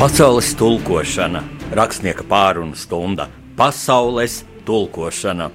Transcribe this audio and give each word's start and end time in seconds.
Pasaules 0.00 0.54
tulkošana, 0.56 1.42
rakstnieka 1.76 2.24
pārunu 2.24 2.72
stunda, 2.72 3.26
pasaules 3.56 4.38
tulkošana. 4.64 5.50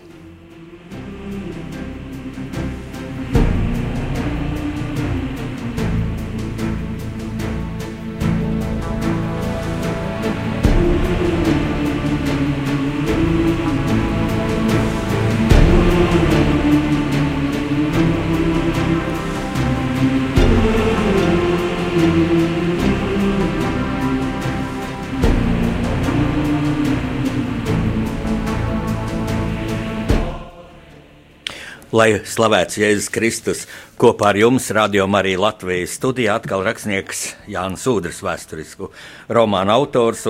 Lai 31.95 32.17
slavēts 32.27 32.75
Jēzus 32.75 33.05
Kristus, 33.13 33.59
kopā 33.95 34.33
ar 34.33 34.39
jums 34.41 34.65
Radio 34.75 35.05
Marija 35.07 35.39
Latvijas 35.39 35.93
studijā 35.95 36.33
atkal 36.35 36.65
rakstnieks 36.65 37.21
Jānis 37.47 37.85
Udrs, 37.87 38.19
vēsturisku 38.25 38.89
romānu 39.31 39.71
autors. 39.71 40.25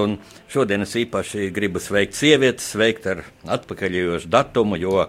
Šodien 0.52 0.86
es 0.86 0.94
īpaši 1.02 1.48
gribu 1.56 1.82
sveikt 1.82 2.14
sievietes, 2.20 2.68
sveikt 2.76 3.10
ar 3.10 3.24
atpakaļējošu 3.58 4.30
datumu, 4.30 4.78
jo, 4.78 5.08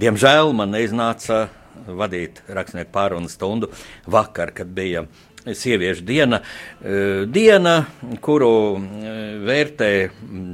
diemžēl, 0.00 0.54
man 0.56 0.72
neiznāca 0.78 1.50
vadīt 1.84 2.40
rakstnieku 2.48 2.94
pārunu 2.94 3.28
stundu 3.28 3.68
vakar, 4.08 4.54
kad 4.56 4.72
bija 4.72 5.04
sieviešu 5.54 6.04
diena, 6.04 6.40
eh, 6.82 7.24
diena, 7.26 7.86
kuru 8.20 8.52
eh, 8.76 9.18
vērtē 9.48 9.90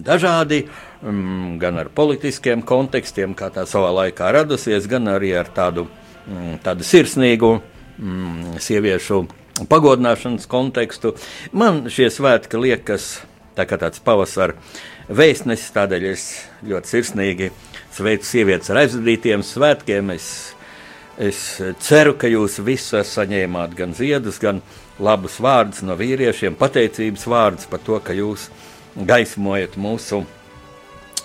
dažādi, 0.05 0.65
mm, 1.03 1.59
gan 1.59 1.79
ar 1.79 1.89
politiskiem 1.95 2.63
kontekstiem, 2.63 3.35
kā 3.35 3.51
tā 3.51 3.67
savā 3.67 3.93
laikā 4.01 4.33
radusies, 4.33 4.89
gan 4.91 5.09
arī 5.11 5.35
ar 5.39 5.51
tādu, 5.55 5.87
mm, 6.29 6.59
tādu 6.65 6.87
sirsnīgu 6.87 7.61
mm, 7.99 8.59
sieviešu 8.59 9.27
pagodināšanas 9.71 10.49
kontekstu. 10.51 11.15
Man 11.53 11.87
šie 11.91 12.11
svētki 12.11 12.59
liekas 12.59 13.23
tā 13.55 13.67
kā 13.69 13.79
tāds 13.79 14.03
pavasara 14.03 14.57
vēstnesis, 15.09 15.73
tādēļ 15.75 16.11
es 16.11 16.27
ļoti 16.67 16.91
sirsnīgi 16.91 17.51
sveicu 17.95 18.27
sievietes 18.27 18.73
ar 18.73 18.83
aizvadītiem 18.83 19.45
svētkiem. 19.47 20.11
Es 20.15 20.55
Es 21.15 21.61
ceru, 21.79 22.17
ka 22.19 22.27
jūs 22.27 22.59
visi 22.67 22.99
saņēmāt 23.07 23.77
gan 23.79 23.93
ziedus, 23.95 24.41
gan 24.43 24.59
labus 24.99 25.37
vārdus 25.43 25.85
no 25.87 25.95
vīriešiem, 25.99 26.57
pateicības 26.59 27.27
vārdus 27.31 27.69
par 27.71 27.83
to, 27.87 28.01
ka 28.03 28.17
jūs 28.17 28.49
gaismojat 28.99 29.77
mūsu, 29.79 30.25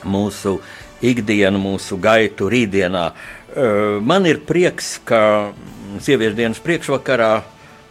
mūsu 0.06 0.60
ikdienu, 1.02 1.58
mūsu 1.64 1.98
gaitu 2.02 2.52
rītdienā. 2.54 3.06
Man 4.06 4.30
ir 4.30 4.44
prieks, 4.46 5.00
ka 5.02 5.52
sieviešu 5.98 6.38
dienas 6.38 6.62
priekšvakarā 6.62 7.34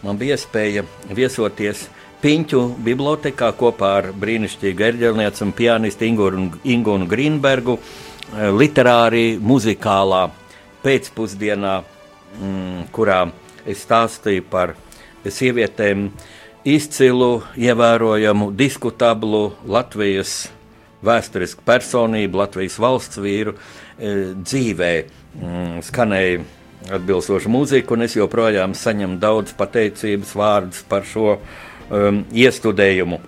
man 0.07 0.19
bija 0.21 0.39
iespēja 0.39 0.87
viesoties 1.11 1.89
Piņķu 2.19 2.61
bibliotekā 2.83 3.53
kopā 3.55 3.89
ar 4.01 4.07
brīnišķīgu 4.11 4.83
erģelnieci 4.87 5.45
un 5.45 5.53
pianistu 5.55 6.07
Ingūnu 6.07 7.07
Grīnbergu 7.07 7.77
literāri 8.59 9.37
muzikālā 9.39 10.25
pēcpusdienā, 10.83 11.77
mm, 12.37 12.89
kurā 12.95 13.23
es 13.69 13.85
stāstīju 13.87 14.45
par 14.51 14.75
sievietēm 15.29 16.09
izcilu, 16.69 17.43
ievērojamu, 17.57 18.51
diskutablu 18.57 19.53
Latvijas 19.69 20.49
vēsturisku 21.05 21.65
personību, 21.67 22.41
Latvijas 22.43 22.79
valsts 22.83 23.21
vīru 23.23 23.55
e, 23.55 24.15
dzīvē. 24.43 24.93
Mm, 25.39 25.83
skanēja 25.87 26.45
atbilstoša 26.99 27.51
mūzika, 27.53 27.95
un 27.95 28.07
es 28.07 28.17
joprojām 28.17 28.75
saņemu 28.77 29.19
daudz 29.23 29.53
pateicības 29.59 30.35
vārdus 30.39 30.85
par 30.89 31.07
šo 31.09 31.37
um, 31.37 32.23
iestudējumu. 32.33 33.19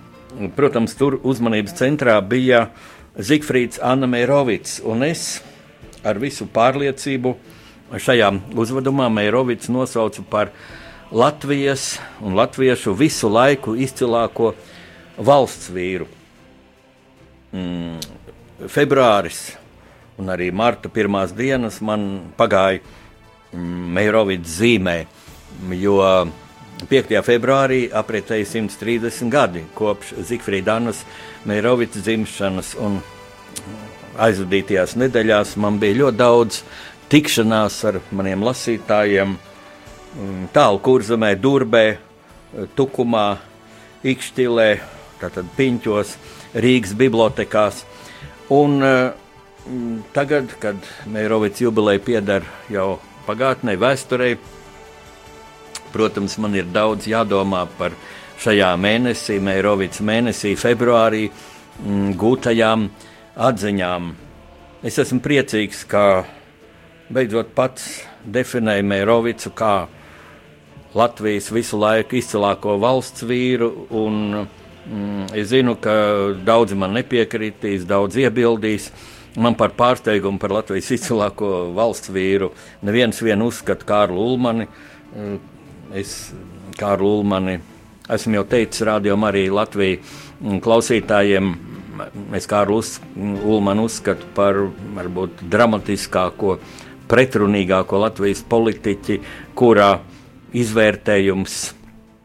Protams, 0.55 0.95
tur 0.97 1.19
uzmanības 1.27 1.75
centrā 1.77 2.15
bija 2.23 2.69
Zigfrīds 3.19 3.81
Anna 3.83 4.07
Mērovics, 4.09 4.79
un 4.87 5.03
es 5.03 5.41
ar 6.07 6.19
visu 6.21 6.47
pārliecību 6.49 7.35
šajā 7.99 8.29
uzvedumā 8.55 9.09
Meirovics 9.11 9.69
nosaucu 9.71 10.23
par 10.29 10.51
Latvijas 11.11 11.99
un 12.23 12.37
latviešu 12.39 12.93
visu 12.95 13.27
laiku 13.29 13.75
izcilāko 13.75 14.53
valsts 15.17 15.67
vīru. 15.73 16.07
Mm, 17.51 17.99
februāris 18.71 19.41
un 20.21 20.31
arī 20.31 20.51
marta 20.55 20.87
pirmās 20.87 21.33
dienas 21.35 21.81
man 21.83 22.31
pagāja 22.37 22.79
mm, 22.79 23.91
Meirovics 23.97 24.55
zīmē, 24.61 24.97
jo 25.75 25.99
5. 26.87 27.17
februārī 27.27 27.81
apritēja 27.91 28.47
130 28.53 29.27
gadi 29.33 29.65
kopš 29.75 30.15
Zifrīdas 30.31 31.03
Meirovics 31.45 31.99
dzimšanas. 32.05 32.77
Un, 32.79 33.01
aizvadītajās 34.21 34.95
nedēļās 34.99 35.55
man 35.61 35.77
bija 35.81 36.01
ļoti 36.01 36.19
daudz 36.19 36.61
tikšanās 37.11 37.77
ar 37.89 37.99
maniem 38.15 38.43
lasītājiem, 38.47 39.35
mm, 39.35 40.43
tālu 40.55 40.79
kurzemē, 40.83 41.33
durbē, 41.35 41.85
tukumā, 42.75 43.27
ikšķilē, 44.03 44.69
tātad 45.21 45.49
piņķos, 45.57 46.15
Rīgas 46.51 46.95
bibliotekās. 46.99 47.83
Un 48.51 48.79
mm, 48.83 50.01
tagad, 50.15 50.55
kad 50.59 50.79
Meirovics 51.07 51.61
jubileja 51.63 52.03
pieder 52.03 52.47
jau 52.71 52.99
pagātnē, 53.27 53.77
vēsturē, 53.79 54.33
protams, 55.91 56.37
man 56.39 56.55
ir 56.55 56.67
daudz 56.71 57.07
jādomā 57.11 57.65
par 57.77 57.95
šajā 58.41 58.73
mēnesī, 58.79 59.39
Meirovics 59.43 60.01
mēnesī, 60.03 60.55
februārī 60.59 61.27
mm, 61.29 62.13
gūtajām 62.19 62.87
atziņām. 63.35 64.13
Es 64.83 64.97
esmu 64.99 65.21
priecīgs, 65.21 65.85
ka 65.85 66.23
beidzot 67.13 67.51
pats 67.55 68.01
definēja 68.25 68.85
Mērovicu 68.85 69.51
kā 69.57 69.75
Latvijas 70.97 71.49
visu 71.53 71.79
laiku 71.79 72.17
izcilāko 72.19 72.75
valsts 72.81 73.23
vīru. 73.27 73.69
Un, 73.95 74.45
mm, 74.85 75.31
es 75.39 75.51
zinu, 75.53 75.77
ka 75.79 75.93
daudzi 76.45 76.75
man 76.75 76.95
nepiekritīs, 76.97 77.87
daudz 77.87 78.19
iebildīs. 78.19 78.91
Man 79.39 79.55
par 79.55 79.71
pārsteigumu 79.77 80.39
par 80.39 80.51
Latvijas 80.51 80.91
izcilāko 80.91 81.71
valsts 81.75 82.11
vīru 82.11 82.51
neviens 82.83 83.21
vien 83.23 83.41
uzskata 83.41 83.87
Kārlu 83.87 84.25
Ulmani. 84.33 84.67
Mm, 85.15 85.37
es 85.95 86.33
Kārlu 86.79 87.17
Ulmani 87.19 87.59
esmu 88.11 88.41
jau 88.41 88.47
teicis 88.51 88.83
rādījumā 88.87 89.31
arī 89.31 89.45
Latvijas 89.53 90.19
klausītājiem 90.41 91.53
es 92.35 92.47
kā 92.49 92.63
Ulmanu 92.65 93.85
uzskatu 93.87 94.29
par 94.35 94.57
varbūt 94.95 95.43
dramatiskāko, 95.51 96.57
pretrunīgāko 97.11 97.99
Latvijas 98.01 98.41
politiķi, 98.47 99.19
kurā 99.57 99.91
izvērtējums 100.55 101.59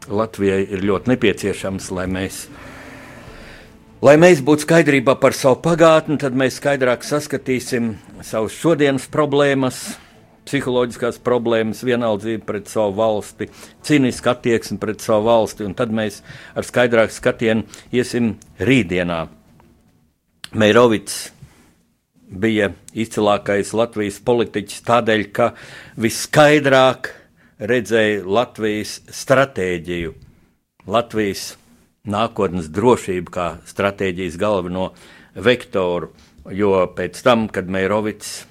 Latvijai 0.07 0.63
ir 0.71 0.85
ļoti 0.87 1.11
nepieciešams, 1.11 1.91
lai 1.97 2.07
mēs, 2.11 2.45
lai 4.07 4.15
mēs 4.23 4.43
būtu 4.47 4.67
skaidrībā 4.67 5.17
par 5.19 5.35
savu 5.35 5.59
pagātni, 5.65 6.19
tad 6.23 6.37
mēs 6.39 6.61
skaidrāk 6.61 7.03
saskatīsim 7.07 7.97
savus 8.27 8.55
šodienas 8.55 9.09
problēmas, 9.11 9.81
psiholoģiskās 10.47 11.19
problēmas, 11.27 11.83
vienaldzību 11.87 12.47
pret 12.47 12.71
savu 12.71 12.95
valsti, 13.01 13.51
cīnisku 13.87 14.31
attieksmi 14.31 14.79
pret 14.83 15.03
savu 15.03 15.27
valsti, 15.27 15.67
un 15.67 15.75
tad 15.75 15.95
mēs 15.95 16.21
ar 16.55 16.67
skaidrāku 16.67 17.17
skatienu 17.17 17.67
iesim 17.91 18.37
rītdienā. 18.63 19.25
Meirovits 20.57 21.25
bija 22.27 22.71
izcilākais 22.97 23.73
Latvijas 23.77 24.19
politiķis 24.27 24.83
tādēļ, 24.87 25.27
ka 25.35 25.53
viskaidrāk 26.01 27.13
redzēja 27.59 28.25
Latvijas 28.27 28.99
stratēģiju, 29.15 30.15
Latvijas 30.91 31.55
nākotnes 32.07 32.71
drošību 32.75 33.33
kā 33.35 33.47
stratēģijas 33.67 34.39
galveno 34.41 34.91
vektoru. 35.35 36.13
Jo 36.55 36.85
pēc 36.95 37.19
tam, 37.27 37.49
kad 37.51 37.67
Meirovits 37.67 38.45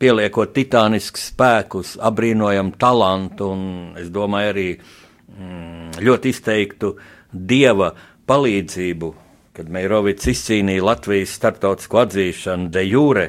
pieliekot 0.00 0.54
titāniskus 0.56 1.28
spēkus, 1.30 1.96
apbrīnojamu 2.00 2.72
talantu 2.80 3.50
un, 3.52 3.66
es 4.00 4.08
domāju, 4.12 4.54
arī 4.54 4.68
mm, 4.78 6.00
ļoti 6.02 6.32
izteiktu 6.32 6.94
dieva 7.32 7.92
palīdzību 8.26 9.12
kad 9.52 9.68
Meirovics 9.68 10.30
izcīnīja 10.32 10.84
Latvijas 10.84 11.34
starptautisko 11.36 12.00
atzīšanu 12.06 12.70
de 12.72 12.84
jure 12.86 13.26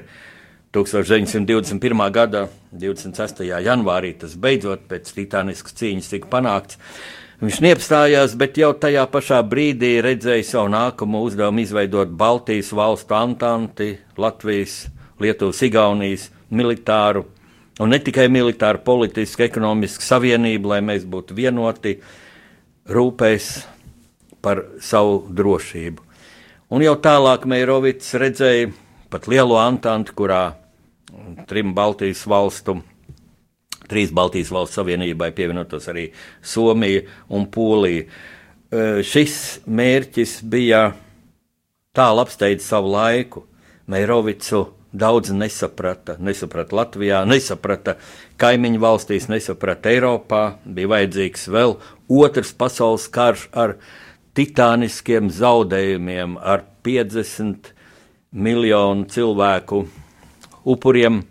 1921. 0.73 2.03
gada 2.15 2.45
26. 2.71 3.43
janvārī. 3.43 4.13
Tas 4.17 4.37
beidzot 4.39 4.87
pēc 4.89 5.11
titāniskas 5.17 5.75
cīņas 5.81 6.09
tika 6.13 6.31
panākts. 6.31 6.79
Viņš 7.43 7.59
neapstājās, 7.65 8.37
bet 8.39 8.55
jau 8.57 8.71
tajā 8.79 9.03
pašā 9.11 9.41
brīdī 9.51 9.97
redzēja 10.05 10.45
savu 10.47 10.71
nākamo 10.71 11.25
uzdevumu 11.27 11.59
izveidot 11.65 12.13
Baltijas 12.15 12.71
valstu 12.71 13.17
antanti, 13.17 13.89
Latvijas, 14.17 14.85
Lietuvas, 15.19 15.59
Igaunijas 15.67 16.29
militāru, 16.53 17.25
un 17.83 17.91
ne 17.91 17.99
tikai 17.99 18.29
militāru, 18.31 18.79
politisku, 18.85 19.43
ekonomisku 19.43 20.07
savienību, 20.07 20.71
lai 20.71 20.79
mēs 20.87 21.03
būtu 21.09 21.35
vienoti, 21.35 21.97
rūpēs 22.87 23.51
par 24.43 24.63
savu 24.79 25.25
drošību. 25.27 26.12
Un 26.73 26.81
jau 26.81 26.95
tālāk 26.97 27.43
Meirovits 27.45 28.15
redzēja 28.17 28.71
pat 29.13 29.27
lielo 29.29 29.59
antanti, 29.61 30.15
kurā 30.17 30.55
trim 31.45 31.75
Baltijas 31.77 32.23
valstu 32.25 32.79
trīs 33.89 34.13
Baltijas 34.15 34.51
valsts 34.53 34.79
savienībai 34.79 35.31
pievienotos 35.35 35.87
arī 35.91 36.07
Somija 36.41 37.03
un 37.29 37.47
Polija. 37.51 38.07
Šis 39.05 39.35
mērķis 39.69 40.39
bija 40.49 40.87
tālu 41.93 42.23
apsteidz 42.23 42.65
savu 42.65 42.93
laiku. 42.95 43.45
Meirovicu 43.91 44.65
daudz 44.93 45.33
nesaprata. 45.35 46.15
Nesaprata 46.23 46.77
Latvijā, 46.79 47.21
nesaprata 47.27 47.97
kaimiņu 48.41 48.81
valstīs, 48.81 49.29
nesaprata 49.29 49.91
Eiropā. 49.93 50.43
Bija 50.65 50.95
vajadzīgs 50.95 51.49
vēl 51.53 51.77
otrs 52.09 52.53
pasaules 52.57 53.09
karš 53.13 53.49
ar 53.53 53.77
titāniskiem 54.37 55.29
zaudējumiem, 55.33 56.37
ar 56.39 56.65
50 56.83 57.73
miljonu 58.33 59.05
cilvēku 59.13 59.83
upuriem 60.63 61.21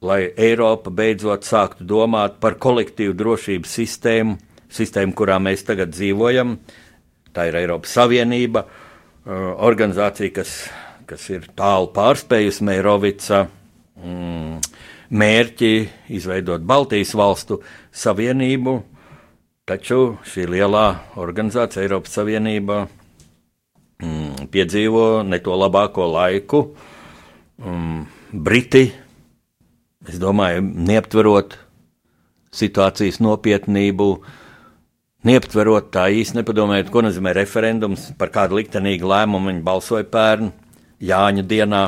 lai 0.00 0.28
Eiropa 0.36 0.90
beidzot 0.94 1.46
sāktu 1.46 1.86
domāt 1.88 2.38
par 2.42 2.58
kolektīvu 2.60 3.16
drošības 3.18 3.78
sistēmu, 3.80 4.36
sistēmu, 4.70 5.14
kurā 5.18 5.38
mēs 5.42 5.64
tagad 5.66 5.92
dzīvojam. 5.94 6.56
Tā 7.34 7.48
ir 7.50 7.58
Eiropas 7.60 7.96
Savienība, 7.98 8.64
uh, 8.64 9.48
organizācija, 9.66 10.32
kas, 10.38 10.54
kas 11.08 11.26
ir 11.32 11.48
tālu 11.58 11.90
pārspējusi 11.94 12.66
Meirovica 12.68 13.44
mm, 13.98 14.60
mērķi 15.18 15.72
izveidot 16.14 16.62
Baltijas 16.66 17.14
valstu 17.18 17.60
savienību, 17.90 18.78
taču 19.68 20.16
šī 20.26 20.46
lielā 20.50 20.86
organizācija, 21.20 21.84
Eiropas 21.84 22.16
Savienība, 22.18 22.86
mm, 24.02 24.48
piedzīvo 24.52 25.22
ne 25.28 25.40
to 25.44 25.56
labāko 25.56 26.08
laiku. 26.12 26.64
Mm, 27.58 28.06
Briti 28.32 28.86
Es 30.08 30.16
domāju, 30.16 30.62
neaptverot 30.62 31.56
situācijas 32.54 33.18
nopietnību, 33.20 34.06
neaptverot 35.28 35.90
tā 35.92 36.06
īsti 36.16 36.38
nepadomājot, 36.38 36.92
ko 36.94 37.02
nozīmē 37.04 37.34
referendums, 37.36 38.06
par 38.16 38.30
kādu 38.32 38.56
liktenīgu 38.56 39.10
lēmumu 39.10 39.50
viņi 39.50 39.64
balsoja 39.66 40.06
pērn 40.08 40.52
Jāņa 41.04 41.44
dienā. 41.50 41.82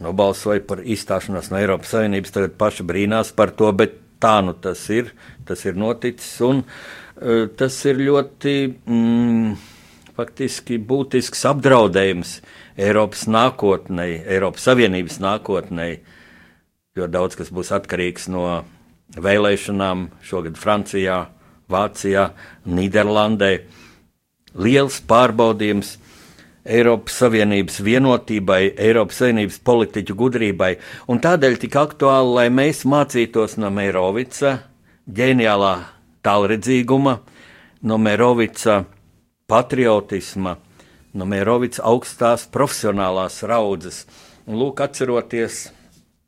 Nobalsoja 0.00 0.62
par 0.64 0.84
izstāšanos 0.84 1.50
no 1.50 1.58
Eiropas 1.58 1.90
Savienības, 1.92 2.32
tagad 2.32 2.54
paši 2.60 2.86
brīnās 2.88 3.34
par 3.36 3.50
to, 3.56 3.72
bet 3.76 3.98
tā 4.22 4.38
nu 4.44 4.54
tas 4.54 4.82
ir, 4.92 5.12
tas 5.48 5.64
ir 5.66 5.78
noticis, 5.80 6.32
un 6.46 6.62
uh, 6.62 7.46
tas 7.56 7.76
ir 7.88 8.02
ļoti 8.04 8.56
mm, 8.70 9.54
faktiski 10.16 10.78
būtisks 10.84 11.46
apdraudējums 11.48 12.38
Eiropas 12.80 13.26
nākotnei, 13.28 14.20
Eiropas 14.24 14.68
Savienības 14.68 15.20
nākotnei. 15.20 16.00
Jo 16.96 17.06
daudz 17.06 17.36
kas 17.38 17.52
būs 17.54 17.70
atkarīgs 17.76 18.28
no 18.32 18.44
vēlēšanām 19.20 20.08
šogad 20.26 20.58
Francijā, 20.58 21.20
Vācijā, 21.70 22.30
Nīderlandē. 22.66 23.52
Liels 24.58 24.98
pārbaudījums 25.06 25.96
Eiropas 26.68 27.16
Savienības 27.22 27.78
vienotībai, 27.80 28.74
Eiropas 28.76 29.22
Savienības 29.22 29.60
politiķu 29.64 30.16
gudrībai, 30.16 30.74
un 31.08 31.20
tādēļ 31.24 31.56
tik 31.62 31.78
aktuāli, 31.80 32.34
lai 32.36 32.46
mēs 32.52 32.84
mācītos 32.84 33.56
no 33.60 33.70
Mērovica 33.72 34.58
ģeniālā 35.08 35.74
tālredzīguma, 36.26 37.16
no 37.80 37.96
Mērovica 37.96 38.82
patriotisma, 39.48 40.58
no 41.16 41.26
Mērovica 41.26 41.82
augstās 41.88 42.44
profesionālās 42.52 43.40
raudzes. 43.48 44.04
Un, 44.44 44.60
lūk, 44.60 44.84
atceroties 44.84 45.70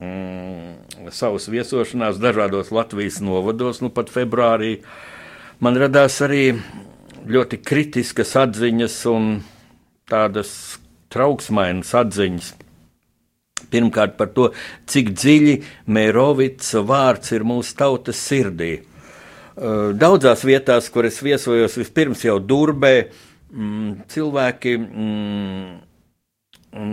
mm, 0.00 1.12
savas 1.12 1.50
viesošanās 1.52 2.20
dažādos 2.22 2.72
Latvijas 2.72 3.20
novados, 3.20 3.84
nu 3.84 3.92
pat 3.92 4.08
februārī, 4.12 4.78
man 5.60 5.76
radās 5.76 6.22
arī 6.24 6.54
ļoti 7.28 7.60
kritiskas 7.60 8.32
atziņas 8.40 9.02
un 9.12 9.34
tādas 10.12 10.52
trauksmainas 11.12 11.92
atziņas. 12.02 12.52
Pirmkārt, 13.72 14.16
par 14.18 14.32
to, 14.36 14.48
cik 14.90 15.12
dziļi 15.16 15.58
Mērovica 15.92 16.82
vārds 16.84 17.32
ir 17.32 17.44
mūsu 17.48 17.76
tautas 17.78 18.20
sirdī. 18.20 18.74
Daudzās 20.02 20.42
vietās, 20.48 20.88
kur 20.92 21.06
es 21.08 21.20
viesojos, 21.24 21.76
vispirms 21.80 22.24
jau 22.24 22.38
Durbē, 22.40 22.94
mm, 23.52 23.90
cilvēki 24.12 24.74
mm, 24.80 25.72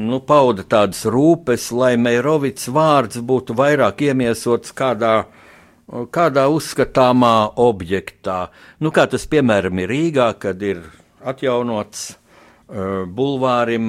nu, 0.10 0.20
pauda 0.28 0.66
tādas 0.68 1.06
rūpes, 1.08 1.70
lai 1.76 1.94
Meirovits 2.00 2.68
vārds 2.76 3.22
būtu 3.24 3.56
vairāk 3.58 4.04
iemiesots 4.10 4.76
kādā, 4.76 5.24
kādā 5.88 6.48
uzskatāmā 6.52 7.36
objektā. 7.56 8.50
Nu, 8.84 8.92
kā 8.92 9.08
tas 9.10 9.26
piemēram 9.32 9.80
ir 9.80 9.96
Rīgā, 9.96 10.34
kad 10.40 10.62
ir 10.64 10.84
atjaunots 11.24 12.19
bulvārim 12.70 13.86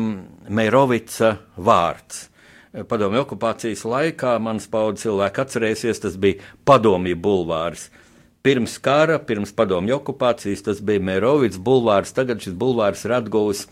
Meirovica 0.48 1.34
vārds. 1.56 2.26
Padomju 2.70 3.24
okupācijas 3.24 3.82
laikā 3.84 4.36
mans 4.42 4.68
paudzes 4.70 5.08
cilvēki 5.08 5.42
atcerēsies, 5.42 6.02
tas 6.04 6.16
bija 6.20 6.38
padomju 6.64 7.18
bulvārs. 7.18 7.88
Pirms 8.46 8.78
kara, 8.80 9.18
pirms 9.18 9.50
padomju 9.52 9.98
okupācijas, 9.98 10.62
tas 10.68 10.78
bija 10.80 11.02
Meirovits 11.02 11.58
bulvārs, 11.60 12.14
tagad 12.16 12.40
šis 12.40 12.54
bulvārs 12.56 13.02
ir 13.04 13.18
atguvis, 13.18 13.66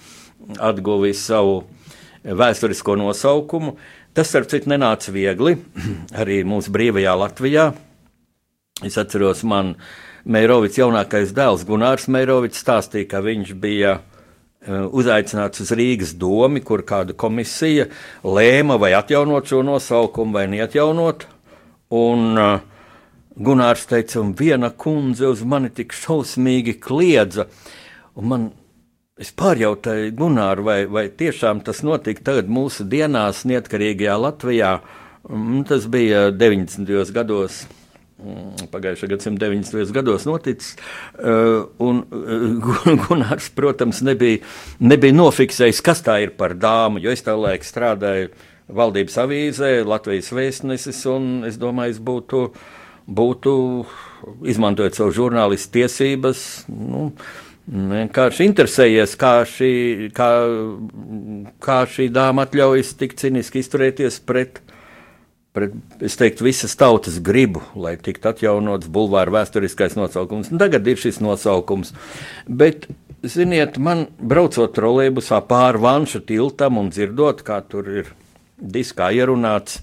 atguvis 0.59 1.23
savu 1.25 1.61
uh, 1.63 1.95
vēsturisko 2.25 2.97
nosaukumu. 2.99 3.77
Tas, 4.17 4.31
starp 4.31 4.49
citu, 4.51 4.71
nenāca 4.73 5.13
viegli 5.15 5.57
arī 6.21 6.43
mūsu 6.49 6.73
brīvajā 6.75 7.15
Latvijā. 7.19 7.71
Es 8.87 8.99
atceros, 9.01 9.43
man 9.49 9.75
Meirovits 10.29 10.79
jaunākais 10.79 11.33
dēls 11.35 11.65
Gunārs 11.67 12.09
Meirovits 12.11 12.61
stāstīja, 12.63 13.09
ka 13.11 13.23
viņš 13.25 13.55
bija 13.59 13.99
e, 13.99 14.18
uzaicināts 14.67 15.63
uz 15.63 15.71
Rīgas 15.79 16.15
domu, 16.19 16.63
kur 16.65 16.83
kāda 16.87 17.15
komisija 17.17 17.87
lēma 18.25 18.79
vai 18.81 18.93
atjaunot 18.99 19.47
šo 19.47 19.63
nosaukumu 19.67 20.35
vai 20.35 20.47
neatjaunot. 20.51 21.27
Un 21.95 22.37
uh, 22.37 22.61
Gunārs 23.39 23.87
teica, 23.89 24.19
un 24.21 24.35
viena 24.37 24.73
kundze 24.75 25.29
uz 25.31 25.45
mani 25.47 25.71
tik 25.71 25.95
šausmīgi 25.97 26.79
kliedza, 26.83 27.47
un 28.19 28.33
man 28.33 28.49
Es 29.19 29.33
pārjautāju 29.35 30.13
Gunāru, 30.15 30.63
vai, 30.63 30.77
vai 30.87 31.09
tiešām 31.11 31.65
tas 31.67 31.81
notika 31.83 32.23
tagad 32.29 32.47
mūsu 32.55 32.85
dienās, 32.87 33.41
neatkarīgajā 33.51 34.15
Latvijā. 34.15 34.69
Mm, 35.27 35.65
tas 35.67 35.89
bija 35.91 36.29
90. 36.31 37.11
gados. 37.17 37.65
Mm, 38.19 38.67
pagājušā 38.73 39.07
gadsimta 39.13 39.47
90. 39.47 39.93
gados 39.95 40.25
noticis. 40.27 40.73
Uh, 41.15 41.69
un 41.79 42.01
uh, 42.03 42.97
Gunārs, 43.05 43.47
protams, 43.55 44.01
nebija, 44.03 44.41
nebija 44.83 45.15
nofiksējis, 45.15 45.83
kas 45.87 46.03
tā 46.03 46.17
ir 46.25 46.33
par 46.39 46.57
dāmu, 46.59 46.99
jo 47.05 47.15
es 47.15 47.23
tā 47.23 47.37
laiku 47.39 47.69
strādāju 47.69 48.33
valdības 48.75 49.21
avīzē, 49.23 49.71
Latvijas 49.87 50.33
vēstnesis, 50.35 51.05
un 51.09 51.47
es 51.47 51.61
domāju, 51.63 51.95
es 51.95 52.01
būtu, 52.05 52.41
būtu 53.07 53.53
izmantojot 54.51 54.99
savu 54.99 55.15
žurnālistu 55.15 55.79
tiesības. 55.79 56.43
Nu, 56.75 57.13
vienkārši 57.69 58.49
interesējies, 58.51 59.15
kā 59.21 59.37
šī, 59.49 59.73
kā, 60.17 60.33
kā 61.65 61.79
šī 61.87 62.09
dāma 62.13 62.49
atļaujas 62.49 62.97
tik 62.99 63.15
ciniski 63.21 63.63
izturēties 63.63 64.19
pret, 64.27 64.59
pret 65.57 65.75
es 66.05 66.17
teiktu, 66.19 66.47
visas 66.47 66.77
tautas 66.79 67.19
gribu, 67.25 67.63
lai 67.79 67.97
tiktu 68.01 68.31
atjaunots 68.31 68.91
bulvāra 68.93 69.33
vēsturiskais 69.39 69.97
nosaukums. 69.99 70.53
Un 70.53 70.61
tagad 70.63 70.87
ir 70.89 71.01
šis 71.01 71.21
nosaukums. 71.25 71.95
Bet, 72.47 72.87
ziniet, 73.25 73.79
man 73.83 74.07
braucot 74.19 74.75
trolēbusā 74.77 75.41
pāri 75.49 75.83
Vanša 75.83 76.23
tiltam 76.29 76.81
un 76.83 76.93
dzirdot, 76.95 77.43
kā 77.47 77.61
tur 77.67 77.89
ir 78.03 78.13
diskā 78.59 79.11
ierunāts. 79.15 79.83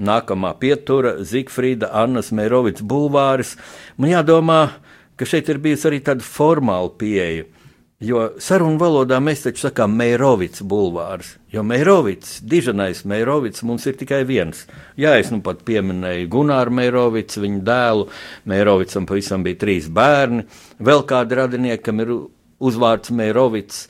Nākamā 0.00 0.54
pietura 0.56 1.18
Zigfrīda 1.28 1.90
Annas 1.92 2.30
Mērovics 2.32 2.80
bulvāris. 2.80 3.56
Man 4.00 4.14
jādomā, 4.14 4.60
ka 5.20 5.28
šeit 5.28 5.50
ir 5.52 5.60
bijusi 5.60 5.90
arī 5.90 5.98
tāda 6.06 6.24
formāla 6.24 6.88
pieeja. 6.96 7.44
Jo 8.00 8.30
sarunu 8.40 8.78
valodā 8.80 9.18
mēs 9.20 9.42
taču 9.44 9.66
sakām 9.66 9.92
Meirovits 9.92 10.62
bulvārs, 10.64 11.34
jo 11.52 11.60
Meirovits, 11.68 12.38
dižanais 12.40 13.02
Meirovits 13.04 13.60
mums 13.68 13.84
ir 13.90 13.98
tikai 14.00 14.22
viens. 14.24 14.62
Jā, 14.96 15.18
es 15.20 15.28
nu 15.28 15.42
pat 15.44 15.60
pieminēju 15.68 16.30
Gunāru 16.32 16.72
Meirovits, 16.78 17.36
viņa 17.42 17.60
dēlu, 17.66 18.06
Meirovicam 18.48 19.04
pavisam 19.04 19.44
bija 19.44 19.58
trīs 19.60 19.90
bērni, 19.92 20.46
vēl 20.80 21.04
kādi 21.10 21.36
radiniekam 21.42 22.00
ir 22.00 22.14
uzvārds 22.56 23.12
Meirovits, 23.12 23.82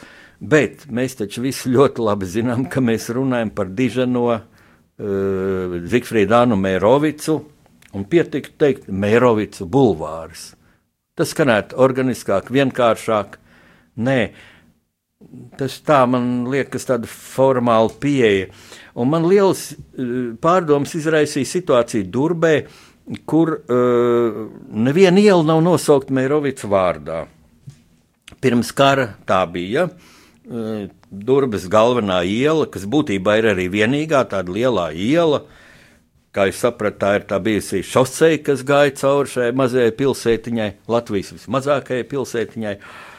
bet 0.42 0.88
mēs 0.90 1.14
taču 1.20 1.44
visi 1.46 1.70
ļoti 1.70 2.02
labi 2.02 2.26
zinām, 2.34 2.66
ka 2.66 2.82
mēs 2.82 3.12
runājam 3.14 3.54
par 3.54 3.70
dižano 3.78 4.24
uh, 4.34 4.40
Zigfrīdānu 5.92 6.58
Meirovicu, 6.58 7.36
un 7.94 8.10
pietiktu 8.10 8.58
teikt 8.58 8.90
Meirovicu 8.90 9.70
bulvārs. 9.70 10.56
Tas 11.14 11.30
skanētu 11.30 11.78
organiskāk, 11.78 12.50
vienkāršāk, 12.50 13.38
Nē, 14.00 14.20
tas 15.60 15.80
tā 15.84 16.02
man 16.08 16.46
liekas, 16.50 16.86
tāda 16.88 17.08
formāla 17.10 17.92
pieeja. 18.00 18.48
Un 18.96 19.10
man 19.12 19.26
liels 19.28 19.70
eh, 19.72 20.30
pārdoms 20.40 20.94
izraisīja 20.98 21.48
situācija 21.56 22.08
Durbē, 22.10 22.54
kur 23.26 23.56
uh, 23.56 24.36
neviena 24.70 25.18
iela 25.18 25.42
nav 25.42 25.64
nosaukta 25.66 26.14
Meirovica 26.14 26.68
vārdā. 26.70 27.24
Pirms 28.38 28.70
kara 28.76 29.08
tā 29.26 29.40
bija. 29.50 29.88
Uh, 30.46 30.84
Durbas 31.10 31.64
galvenā 31.72 32.20
iela, 32.28 32.68
kas 32.70 32.84
būtībā 32.86 33.34
ir 33.40 33.48
arī 33.56 33.66
vienīgā 33.72 34.20
tāda 34.30 34.54
lielā 34.54 34.92
iela, 34.94 35.42
kā 36.30 36.46
jūs 36.46 36.62
saprotat, 36.62 37.00
tā 37.02 37.12
ir 37.18 37.26
tā 37.32 37.40
bijusi 37.42 37.82
šoseja, 37.82 38.44
kas 38.46 38.62
gāja 38.68 38.94
cauri 39.00 39.32
šai 39.32 39.50
mazajai 39.58 39.96
pilsētiņai, 39.98 40.70
Latvijas 40.94 41.34
vismazākajai 41.34 42.06
pilsētiņai. 42.14 42.76
Uh, 42.78 43.09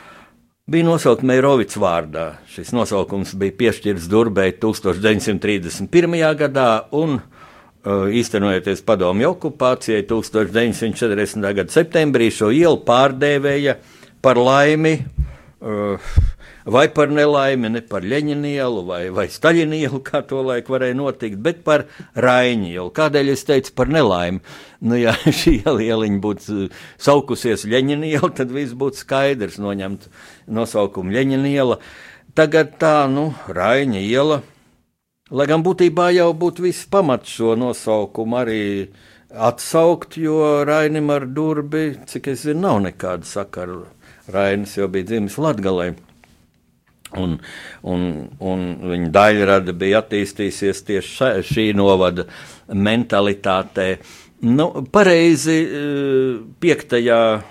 bija 0.69 0.85
nosaukta 0.85 1.25
Meirovics 1.27 1.77
vārdā. 1.81 2.25
Šis 2.51 2.71
nosaukums 2.75 3.33
bija 3.39 3.55
piešķirts 3.59 4.09
Durbei 4.11 4.53
1931. 4.61 6.17
gadā 6.39 6.67
un 6.97 7.17
uh, 7.17 8.05
īstenojoties 8.11 8.83
padomju 8.85 9.33
okupācijai 9.33 10.05
1940. 10.09 11.49
gada 11.61 11.73
septembrī 11.73 12.29
šo 12.33 12.51
ielu 12.55 12.81
pārdēvēja 12.87 13.77
par 14.21 14.39
laimi. 14.41 14.99
Uh, 15.61 16.11
vai 16.65 16.87
par 16.93 17.11
nelaimi, 17.13 17.69
ne 17.73 17.81
par 17.85 18.05
Leņķinielu 18.05 18.83
vai, 18.87 19.01
vai 19.13 19.27
Staļinielu, 19.31 20.01
kā 20.05 20.21
to 20.27 20.43
laiku 20.45 20.75
varēja 20.75 20.97
notikt, 20.97 21.39
bet 21.41 21.63
par 21.67 21.85
Rainielu. 22.15 22.89
Kādēļ 22.95 23.33
es 23.33 23.45
teicu 23.47 23.73
par 23.77 23.91
nelaimi? 23.91 24.41
Nu, 24.81 24.97
ja 24.99 25.15
šī 25.41 25.59
ieliņa 25.65 26.21
būtu 26.21 26.57
uh, 26.65 26.79
saukusies 27.01 27.67
Leņķiniela, 27.69 28.31
tad 28.37 28.53
viss 28.55 28.77
būtu 28.77 29.03
skaidrs, 29.03 29.59
noņemt 29.61 30.09
nosaukumu 30.51 31.13
Leņķiniela. 31.17 31.79
Tagad 32.37 32.77
tā, 32.79 32.95
nu, 33.11 33.31
Raņa 33.51 34.01
iela. 34.05 34.41
Lai 35.31 35.47
gan 35.47 35.63
būtībā 35.63 36.09
jau 36.11 36.31
būtu 36.35 36.65
viss 36.65 36.87
pamats 36.91 37.31
šo 37.37 37.55
nosaukumu 37.59 38.37
arī 38.41 38.61
atsaukt, 39.31 40.17
jo 40.19 40.63
Rainim 40.67 41.09
ar 41.09 41.25
durbi, 41.25 41.95
cik 42.07 42.33
es 42.33 42.45
zinu, 42.47 42.65
nav 42.67 42.81
nekāda 42.83 43.27
sakara. 43.27 43.85
Rainis 44.31 44.75
jau 44.77 44.89
bija 44.91 45.07
dzimis 45.07 45.37
Latgalē. 45.39 45.93
Un, 47.19 47.35
un, 47.83 48.03
un 48.39 48.61
viņa 48.87 49.09
daļrada 49.11 49.73
bija 49.75 49.99
attīstījusies 49.99 50.83
tieši 50.87 51.15
šā, 51.17 51.29
šī 51.43 51.65
novada 51.75 52.23
mentalitātē. 52.71 53.87
Nu, 54.47 54.69
pareizi 54.91 55.57
5. 56.63 56.95
Eh, 56.97 57.41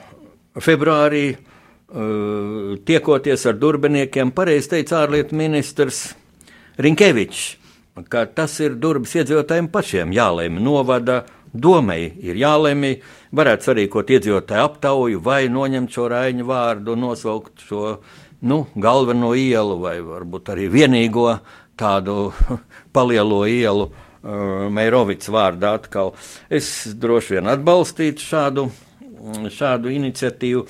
februārī 0.65 1.25
eh, 1.31 2.79
tiekoties 2.89 3.45
ar 3.47 3.61
durbiniekiem, 3.61 4.33
pareizi 4.35 4.73
teica 4.77 5.03
ārlietu 5.05 5.37
ministrs 5.39 6.09
Rinkevičs, 6.81 7.45
ka 8.09 8.25
tas 8.33 8.57
ir 8.65 8.79
Durbas 8.81 9.13
iedzīvotājiem 9.21 9.69
pašiem 9.73 10.17
jālēma 10.17 10.65
novada. 10.65 11.25
Domai 11.51 12.13
ir 12.23 12.37
jālemj, 12.39 13.01
varētu 13.35 13.67
sarīkot 13.67 14.11
iedzīvotāju 14.15 14.67
aptauju 14.69 15.23
vai 15.25 15.49
noņemt 15.51 15.91
šo 15.91 16.05
raiņu 16.13 16.47
vārdu, 16.47 16.95
nosaukt 16.95 17.65
šo 17.67 17.97
nu, 18.41 18.67
galveno 18.75 19.33
ielu 19.37 19.77
vai 19.81 19.99
varbūt 20.05 20.53
arī 20.55 20.69
vienīgo 20.73 21.27
tādu 21.81 22.31
palielo 22.95 23.43
ielu. 23.49 23.91
Uh, 24.21 24.67
Meirovics 24.69 25.31
vārdā 25.33 25.79
atkal. 25.79 26.11
Es 26.53 26.85
droši 26.93 27.39
vien 27.39 27.47
atbalstītu 27.49 28.21
šādu, 28.21 28.67
šādu 29.49 29.89
iniciatīvu, 29.97 30.67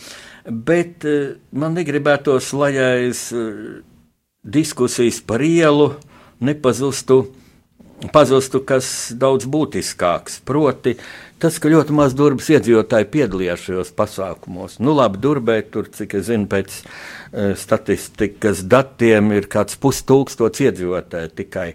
bet 0.46 1.02
uh, 1.02 1.32
man 1.50 1.74
negribētos, 1.74 2.52
lai 2.54 2.70
aiz 2.78 3.24
uh, 3.34 3.80
diskusijas 4.46 5.18
par 5.26 5.42
ielu 5.42 5.90
nepazustu 6.46 7.24
pazustu 8.08 8.62
kas 8.64 9.10
daudz 9.18 9.46
būtiskāks. 9.50 10.40
Proti, 10.46 10.96
tas, 11.42 11.58
ka 11.60 11.70
ļoti 11.72 11.94
maz 11.96 12.14
durvis 12.16 12.48
iedzīvotāji 12.54 13.08
piedalījās 13.12 13.66
šajos 13.66 13.92
pasākumos. 13.96 14.78
Nu, 14.80 14.94
labi, 14.96 15.20
Durbē 15.20 15.60
tur, 15.72 15.90
cik 15.92 16.16
es 16.20 16.28
zinu, 16.30 16.48
pēc 16.50 16.80
uh, 16.80 17.52
statistikas 17.58 18.64
datiem 18.64 19.32
ir 19.36 19.50
kāds 19.52 19.76
pustūkstots 19.80 20.64
iedzīvotāji 20.66 21.34
tikai. 21.42 21.68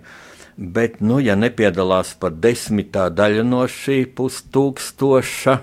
Bet, 0.55 1.01
nu, 1.03 1.20
ja 1.20 1.36
nepiedalās 1.36 2.13
pat 2.20 2.39
desmitā 2.39 3.10
daļa 3.12 3.44
no 3.44 3.65
šī 3.67 4.05
pustūkstoša, 4.15 5.58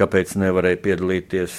kāpēc 0.00 0.32
nevarēja 0.40 0.80
piedalīties 0.86 1.56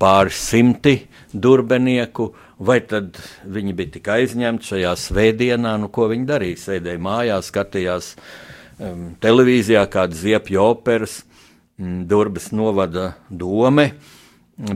pāris 0.00 0.40
simti 0.42 0.98
durbenieku? 1.32 2.30
Vai 2.62 2.78
tad 2.86 3.18
viņi 3.48 3.74
bija 3.74 3.96
tik 3.96 4.08
aizņemti 4.14 4.72
šajā 4.72 4.94
svētdienā, 5.00 5.74
nu, 5.82 5.90
ko 5.92 6.06
viņi 6.12 6.28
darīja? 6.28 6.60
Sēdēja 6.68 7.02
mājās, 7.02 7.50
skatījās 7.50 8.14
um, 8.78 9.12
televīzijā 9.22 9.84
kādas 9.90 10.22
ziepju 10.22 10.62
operas, 10.62 11.22
um, 11.78 12.02
Durbas 12.08 12.52
novada 12.54 13.14
dome 13.28 13.90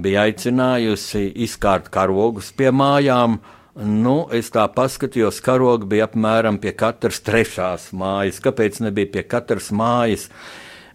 bija 0.02 0.24
aicinājusi 0.26 1.28
izkārt 1.46 1.90
karogus 1.94 2.50
pie 2.56 2.72
mājām. 2.74 3.38
Nu, 3.76 4.24
es 4.32 4.48
tā 4.54 4.64
paskatījos, 4.72 5.42
karogi 5.44 5.86
bija 5.90 6.06
apmēram 6.08 6.56
pie 6.62 6.72
katras 6.72 7.20
trešās 7.20 7.90
mājas. 7.92 8.40
Kāpēc 8.40 8.80
nebija 8.80 9.12
pie 9.18 9.24
katras 9.28 9.68
mājas? 9.68 10.30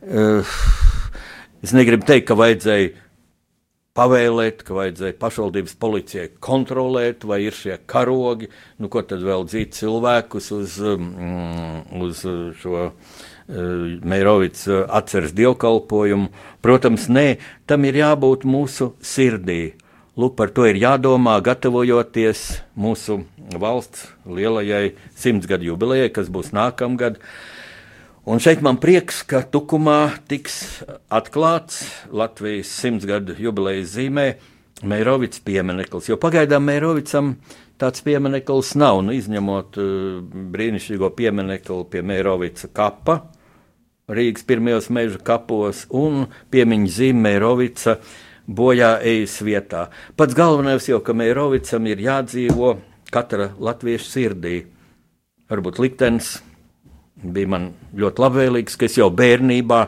Uh, 0.02 0.42
es 1.62 1.76
negribu 1.78 2.08
teikt, 2.10 2.26
ka 2.32 2.38
vajadzēja 2.40 2.96
pavēlēt, 3.98 4.64
ka 4.68 4.76
vajadzēja 4.78 5.18
pašvaldības 5.20 5.76
policijai 5.82 6.30
kontrolēt, 6.44 7.26
vai 7.28 7.42
ir 7.48 7.56
šie 7.56 7.76
karogi, 7.92 8.48
nu, 8.80 8.88
ko 8.92 9.04
tad 9.08 9.24
vēl 9.26 9.44
dzīt 9.50 9.76
cilvēkus 9.76 10.48
uz, 10.56 10.78
mm, 10.80 12.00
uz 12.08 12.24
šo 12.62 12.78
uh, 12.88 13.20
Meirovics 14.14 14.64
uh, 14.72 14.86
atceres 14.88 15.36
dievkalpojumu. 15.36 16.32
Protams, 16.64 17.10
nē, 17.12 17.28
tam 17.68 17.88
ir 17.90 18.00
jābūt 18.00 18.48
mūsu 18.48 18.94
sirdī. 19.04 19.76
Lūk, 20.20 20.36
par 20.40 20.52
to 20.56 20.66
ir 20.68 20.80
jādomā, 20.80 21.38
gatavojoties 21.44 22.62
mūsu 22.80 23.24
valsts 23.60 24.10
lielajai 24.28 24.94
simtsgadu 25.20 25.72
jubilejai, 25.72 26.12
kas 26.16 26.32
būs 26.32 26.52
nākamgad. 26.56 27.20
Uh, 27.20 27.51
Un 28.22 28.38
šeit 28.38 28.62
man 28.62 28.78
prieks, 28.78 29.24
ka 29.26 29.42
Tukumā 29.42 30.12
tiks 30.30 30.84
atklāts 31.10 31.82
Latvijas 32.14 32.70
simtsgadu 32.70 33.34
jubilejas 33.42 33.96
zīmē 33.96 34.26
Meirovics 34.86 35.42
piemineklis. 35.42 36.12
Jo 36.12 36.20
pagaidām 36.22 36.68
Meirovicam 36.70 37.36
tāds 37.82 38.04
piemineklis 38.06 38.76
nav, 38.78 39.02
nu, 39.06 39.16
izņemot 39.18 39.80
uh, 39.82 40.20
brīnišķīgo 40.54 41.10
pieminekli 41.18 41.86
pie 41.90 42.04
Meirovica 42.06 42.70
kapa 42.70 43.24
Rīgas 44.12 44.44
pirmajos 44.44 44.90
meža 44.92 45.22
kapos 45.24 45.86
un 45.90 46.26
piemiņu 46.52 46.90
zīme 46.92 47.26
Meirovica 47.30 47.98
bojā 48.46 48.98
ejas 49.08 49.38
vietā. 49.46 49.86
Pats 50.20 50.36
galvenais 50.36 50.88
jau, 50.90 51.00
ka 51.02 51.16
Meirovicam 51.16 51.88
ir 51.88 52.02
jādzīvo 52.06 52.76
katra 53.14 53.52
latviešu 53.56 54.10
sirdī. 54.10 54.56
Varbūt 55.52 55.80
liktenis 55.84 56.36
bija 57.24 57.52
man 57.54 57.68
ļoti 57.98 58.24
labvēlīgs, 58.24 58.78
ka 58.78 58.88
es 58.88 58.98
jau 59.00 59.10
bērnībā, 59.14 59.82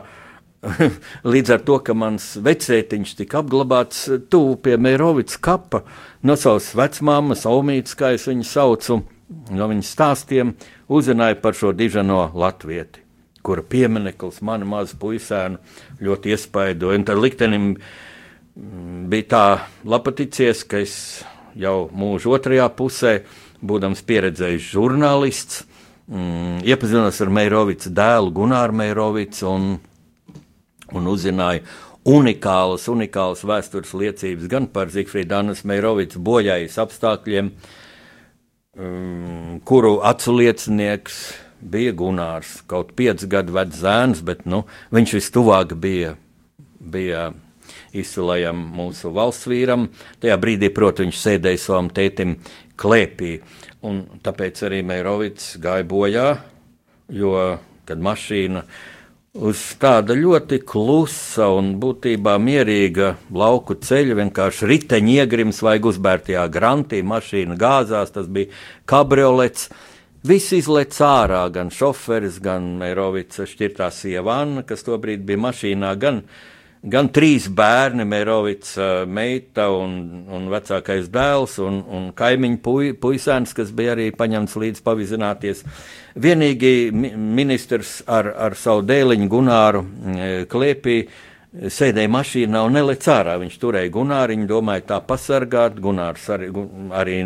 līdz 1.34 1.54
ar 1.54 1.64
to, 1.66 1.78
ka 1.84 1.96
mans 1.96 2.34
vecētiņš 2.44 3.14
tika 3.18 3.42
apglabāts 3.42 4.06
tuvu 4.32 4.56
pie 4.64 4.78
Mērovics 4.80 5.38
kapa, 5.44 5.82
no 6.24 6.36
savas 6.40 6.70
vecmāmas, 6.78 7.44
Omītas, 7.48 7.96
kā 7.98 8.14
es 8.16 8.26
viņu 8.30 8.46
saucu, 8.48 9.00
no 9.52 9.68
viņas 9.70 9.92
stāstiem, 9.96 10.54
uzzināju 10.88 11.40
par 11.42 11.58
šo 11.58 11.74
dižano 11.76 12.28
latvieti, 12.38 13.02
kura 13.44 13.64
piemineklis 13.66 14.40
manu 14.44 14.68
mazu 14.70 14.98
puisēnu 15.00 15.60
ļoti 16.04 16.34
iespaidoja. 16.34 17.02
Tad 17.10 17.20
liktenim 17.20 17.70
mm, 17.74 19.04
bija 19.12 19.30
tā 19.34 19.44
lapaticies, 19.84 20.64
ka 20.68 20.80
es 20.84 20.96
jau 21.58 21.90
mūžu 21.92 22.34
otrajā 22.36 22.70
pusē, 22.76 23.18
būdams 23.64 24.02
pieredzējis 24.04 24.72
žurnālists, 24.74 25.62
mm, 26.08 26.62
iepazinos 26.66 27.20
ar 27.22 27.32
Meirovicu 27.32 27.92
dēlu, 27.94 28.32
Gunāru 28.34 28.76
Meirovicu, 28.80 29.48
un, 29.50 29.74
un 30.94 31.10
uzzināju 31.10 31.64
unikālas, 32.04 32.88
unikālas 32.92 33.44
vēstures 33.48 33.94
liecības 33.96 34.50
gan 34.52 34.68
par 34.72 34.92
Zifrīdu 34.92 35.38
Annas 35.38 35.64
Meirovicu 35.64 36.20
bojājas 36.24 36.76
apstākļiem, 36.82 37.48
um, 38.76 39.56
kuru 39.64 39.96
acu 40.04 40.36
liecinieks 40.36 41.22
bija 41.64 41.94
Gunārs, 41.96 42.58
kaut 42.68 42.92
pieci 42.96 43.28
gadu 43.30 43.56
vecs 43.56 43.80
zēns, 43.80 44.20
bet 44.24 44.44
nu, 44.44 44.64
viņš 44.92 45.16
vistuvāk 45.16 45.72
bija, 45.80 46.12
bija 46.78 47.30
izcilajam 47.96 48.58
mūsu 48.76 49.12
valsts 49.14 49.48
vīram. 49.48 49.88
Tajā 50.20 50.36
brīdī, 50.40 50.68
protams, 50.74 51.06
viņš 51.08 51.22
sēdēja 51.22 51.62
savam 51.62 51.88
tētim 51.94 52.36
klēpī, 52.80 53.38
un 53.84 54.02
tāpēc 54.24 54.64
arī 54.66 54.82
Meirovics 54.86 55.54
gāja 55.62 55.86
bojā, 55.88 56.26
jo, 57.12 57.34
kad 57.84 58.00
mašīna 58.00 58.64
uz 59.44 59.62
tāda 59.82 60.14
ļoti 60.16 60.60
klusa 60.66 61.48
un 61.52 61.74
būtībā 61.82 62.36
mierīga 62.40 63.14
lauku 63.34 63.76
ceļa, 63.82 64.16
vienkārši 64.22 64.70
riteņi 64.70 65.18
iegrims 65.18 65.60
vai 65.66 65.76
uzbērtajā 65.82 66.46
grantī, 66.54 67.02
mašīna 67.02 67.58
gāzās, 67.60 68.14
tas 68.14 68.30
bija 68.30 68.54
kabriolets. 68.88 69.68
Visi 70.24 70.62
izlaiž 70.62 71.02
ārā, 71.04 71.42
gan 71.52 71.68
šoferis, 71.74 72.38
gan 72.40 72.78
Eirovica 72.86 73.44
šķirtā 73.44 73.90
sieva 73.92 74.38
Anna, 74.40 74.62
kas 74.64 74.86
tobrīd 74.86 75.26
bija 75.28 75.42
mašīnā, 75.42 75.90
gan 76.00 76.22
uh, 76.22 76.53
gan 76.84 77.08
trīs 77.14 77.46
bērni, 77.48 78.04
Mērovica 78.08 79.04
meita 79.08 79.68
un, 79.72 80.24
un 80.28 80.48
vecākais 80.52 81.08
dēls 81.12 81.58
un, 81.64 81.80
un 81.88 82.08
kaimiņu 82.16 82.60
puj, 82.64 82.94
puisēns, 83.00 83.54
kas 83.56 83.72
bija 83.76 83.94
arī 83.96 84.10
paņemts 84.16 84.56
līdz 84.60 84.82
pavizināties. 84.84 85.64
Vienīgi 86.14 86.92
ministrs 86.92 88.00
ar, 88.06 88.30
ar 88.48 88.58
savu 88.58 88.84
dēliņu 88.86 89.30
Gunāru 89.32 89.84
klēpī 90.50 90.98
sēdēja 91.54 92.10
mašīnā 92.10 92.64
un 92.66 92.74
nelec 92.74 93.06
ārā. 93.10 93.36
Viņš 93.42 93.58
turēja 93.62 93.92
Gunāriņu, 93.94 94.48
domāja 94.50 94.88
tā 94.94 94.98
pasargāt. 95.06 95.78
Gunārs 95.82 96.26
arī, 96.34 96.50
arī 96.94 97.18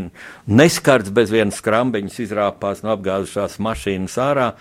neskarts 0.46 1.12
bez 1.14 1.32
vienas 1.32 1.60
skrambiņas 1.62 2.20
izrāpās 2.26 2.84
no 2.84 2.92
apgāzušās 2.94 3.58
mašīnas 3.64 4.18
ārā, 4.22 4.52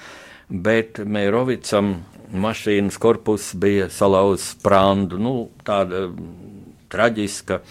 bet 0.49 1.01
Mērovicam 1.03 1.95
mašīnas 2.31 2.99
korpus 3.01 3.51
bija 3.55 3.87
salauzts 3.93 4.55
prāndu. 4.63 5.19
Nu, 5.21 5.33
tāda 5.67 6.07
traģiska, 6.91 7.61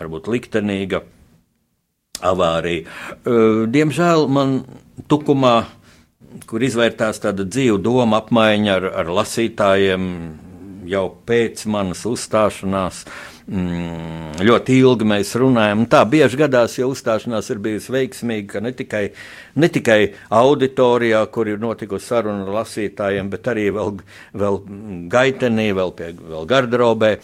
varbūt 0.00 0.28
liktenīga 0.32 1.02
avārija. 2.28 2.88
Diemžēl 3.72 4.28
man 4.32 4.60
tukumā, 5.08 5.56
kur 6.48 6.64
izvērtās 6.64 7.22
tāda 7.22 7.46
dzīva 7.48 7.78
doma 7.80 8.20
apmaiņa 8.22 8.76
ar, 8.76 8.88
ar 9.02 9.12
lasītājiem 9.20 10.04
jau 10.88 11.06
pēc 11.28 11.64
manas 11.68 12.04
uzstāšanās, 12.08 13.04
uh, 13.04 13.37
mm, 13.48 14.44
ļoti 14.44 14.78
ilgi 14.82 15.08
mēs 15.08 15.32
runājam. 15.40 15.84
Tā 15.90 16.04
bieži 16.08 16.40
gadās, 16.40 16.76
ja 16.78 16.88
uzstāšanās 16.88 17.50
ir 17.52 17.60
bijusi 17.64 17.94
veiksmīga, 17.94 18.48
ka 18.52 18.62
ne 18.64 18.72
tikai, 18.76 19.02
ne 19.58 19.70
tikai 19.72 19.98
auditorijā, 20.40 21.24
kur 21.34 21.50
ir 21.50 21.60
notikusi 21.62 22.12
saruna 22.12 22.46
ar 22.46 22.54
lasītājiem, 22.60 23.30
bet 23.32 23.50
arī 23.52 23.68
vēl, 23.74 23.94
vēl 24.44 24.58
gaitenī, 25.12 25.70
vēl, 25.76 25.94
pie, 25.98 26.12
vēl 26.18 26.48
garderobē 26.50 27.14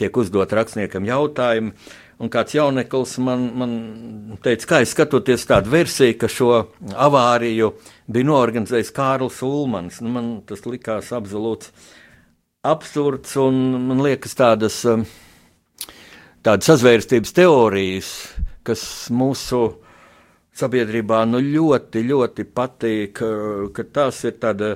tiek 0.00 0.24
uzdot 0.24 0.52
rakstniekam 0.52 1.06
jautājumi. 1.08 1.74
Un 2.22 2.30
kāds 2.30 2.54
jauneklis 2.54 3.16
man, 3.26 3.48
man 3.58 3.72
teica, 4.44 4.78
es 4.84 4.92
skatoties 4.94 5.48
tādu 5.50 5.72
versiju, 5.72 6.14
ka 6.20 6.30
šo 6.30 6.52
avāriju 6.94 7.72
bija 8.06 8.28
norganizējis 8.28 8.94
Kārlis 8.94 9.40
Ulmans. 9.42 9.98
Nu, 10.04 10.12
man 10.14 10.28
tas 10.46 10.62
likās 10.68 11.10
absolūts 11.16 11.72
absurds 12.64 13.34
un 13.42 13.58
man 13.90 14.00
liekas 14.06 14.38
tādas 14.38 14.78
uh, 14.88 15.02
tādas 16.44 16.68
sazvērstības 16.68 17.32
teorijas, 17.36 18.10
kas 18.66 18.84
mūsu 19.12 19.62
sabiedrībā 20.54 21.24
nu, 21.28 21.40
ļoti, 21.42 22.04
ļoti 22.10 22.46
patīk, 22.54 23.22
ka 23.74 23.86
tās 23.94 24.20
ir 24.28 24.36
tāda, 24.42 24.74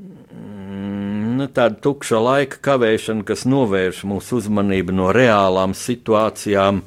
mm, 0.00 1.34
nu, 1.38 1.48
tāda 1.52 1.78
tukša 1.84 2.22
laika 2.22 2.62
kavēšana, 2.70 3.26
kas 3.28 3.44
novērš 3.46 4.04
mūsu 4.08 4.40
uzmanību 4.40 4.96
no 4.96 5.10
reālām 5.14 5.76
situācijām, 5.78 6.82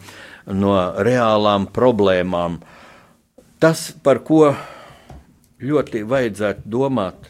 no 0.58 0.74
reālām 1.06 1.70
problēmām. 1.74 2.60
Tas, 3.62 3.88
par 4.04 4.20
ko 4.26 4.50
ļoti 5.64 6.04
vajadzētu 6.04 6.68
domāt, 6.68 7.30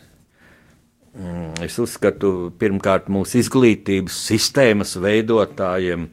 mm, 1.14 1.62
es 1.68 1.78
uzskatu, 1.80 2.54
pirmkārt, 2.60 3.12
mūsu 3.14 3.44
izglītības 3.44 4.18
sistēmas 4.32 4.96
veidotājiem, 4.98 6.10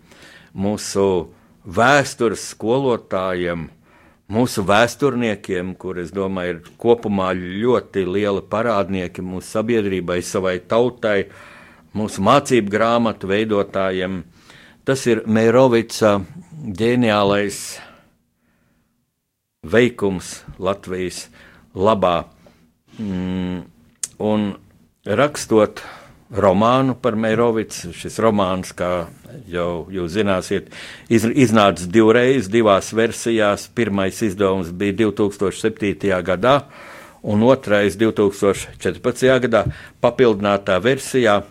mūsu 0.55 1.07
vēstures 1.63 2.49
skolotājiem, 2.53 3.69
mūsu 4.33 4.65
vēsturniekiem, 4.67 5.75
kuriem, 5.79 6.05
es 6.07 6.13
domāju, 6.15 6.57
ir 6.59 6.77
kopumā 6.81 7.33
ļoti 7.37 8.05
lieli 8.09 8.43
parādnieki 8.51 9.25
mūsu 9.25 9.59
sabiedrībai, 9.59 10.21
savai 10.25 10.59
tautai, 10.61 11.27
mūsu 11.97 12.25
mācību 12.25 12.73
grāmatu 12.73 13.31
veidotājiem. 13.31 14.23
Tas 14.83 15.05
ir 15.07 15.23
Meirovica 15.31 16.17
ģeniālais 16.79 17.59
veikums 19.63 20.41
Latvijas 20.59 21.29
labā. 21.75 22.25
Mm, 22.99 23.63
un 24.19 24.49
rakstot 25.07 25.85
romānu 26.33 26.97
par 27.01 27.17
Meirovicu. 27.17 27.93
Šis 27.97 28.19
romāns, 28.23 28.73
kā 28.77 29.09
jau 29.51 29.87
jūs 29.93 30.15
zināsiet, 30.17 30.73
iz, 31.13 31.27
iznāca 31.27 31.89
divreiz, 31.93 32.49
divās 32.53 32.93
versijās. 32.97 33.69
Pirmais 33.75 34.23
izdevums 34.25 34.73
bija 34.73 34.97
2007. 35.05 36.13
gadā, 36.27 36.59
un 37.23 37.43
otrais 37.47 37.97
2014. 38.01 39.33
gadā, 39.47 39.67
papildinātā 40.03 40.79
versijā. 40.83 41.43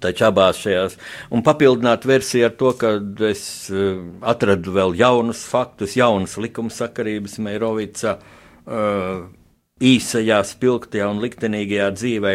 Taču 0.00 0.24
abās 0.24 0.56
šajās, 0.62 0.94
un 1.34 1.42
papildināt 1.44 2.06
versiju 2.08 2.46
ar 2.46 2.52
to, 2.56 2.70
ka 2.78 2.94
es 3.28 3.42
uh, 3.74 3.98
atradu 4.24 4.72
vēl 4.72 4.94
jaunus 4.96 5.42
faktus, 5.50 5.96
jaunas 5.98 6.38
likumsakarības 6.40 7.34
Meirovica 7.44 8.14
uh, 8.16 9.26
īsajā, 9.80 10.38
spilgtajā 10.46 11.08
un 11.10 11.20
liktenīgajā 11.20 11.90
dzīvē. 11.98 12.34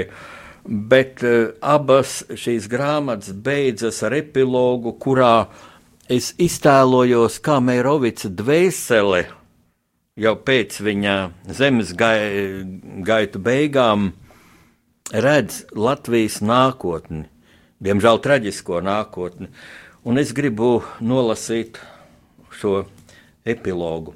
Bet 0.66 1.22
uh, 1.22 1.54
abas 1.62 2.24
šīs 2.34 2.66
grāmatas 2.72 3.36
beidzas 3.46 4.02
ar 4.06 4.16
epilogu, 4.18 4.96
kurā 4.98 5.48
es 6.10 6.32
iztēlojos, 6.42 7.38
kā 7.46 7.60
Mērovica 7.62 8.32
dvēsele 8.34 9.26
jau 10.16 10.36
pēc 10.48 10.80
viņa 10.82 11.16
zemes 11.54 11.94
gai, 11.98 12.18
gaitu 13.06 13.42
beigām 13.44 14.14
redz 15.14 15.66
Latvijas 15.76 16.40
nākotni, 16.42 17.28
diemžēl 17.84 18.22
traģisko 18.24 18.82
nākotni, 18.86 19.52
un 20.08 20.22
es 20.22 20.34
gribu 20.34 20.80
nolasīt 20.98 21.82
šo 22.56 22.86
epilogu. 23.46 24.16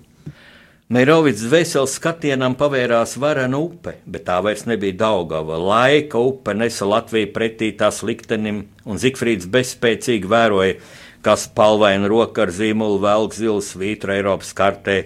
Meirovits 0.89 1.43
dvēseles 1.45 1.91
skatienam 1.99 2.55
pavērās 2.57 3.11
varena 3.21 3.59
upe, 3.61 3.91
bet 4.09 4.23
tā 4.25 4.39
vairs 4.41 4.63
nebija 4.65 4.95
Daugava. 4.97 5.59
Laika 5.61 6.17
upe 6.17 6.55
nesa 6.57 6.87
Latviju 6.89 7.29
pretī 7.35 7.67
tās 7.77 7.99
liktenim, 8.01 8.63
un 8.89 8.97
Zikfrīds 8.97 9.45
bezspēcīgi 9.53 10.25
vēroja, 10.25 10.79
kas 11.21 11.43
palvaina 11.53 12.09
roka 12.09 12.47
ar 12.47 12.55
zīmolu 12.57 12.97
velk 13.05 13.37
zilu 13.37 13.61
svītru 13.61 14.15
Eiropas 14.15 14.49
kartē, 14.57 14.97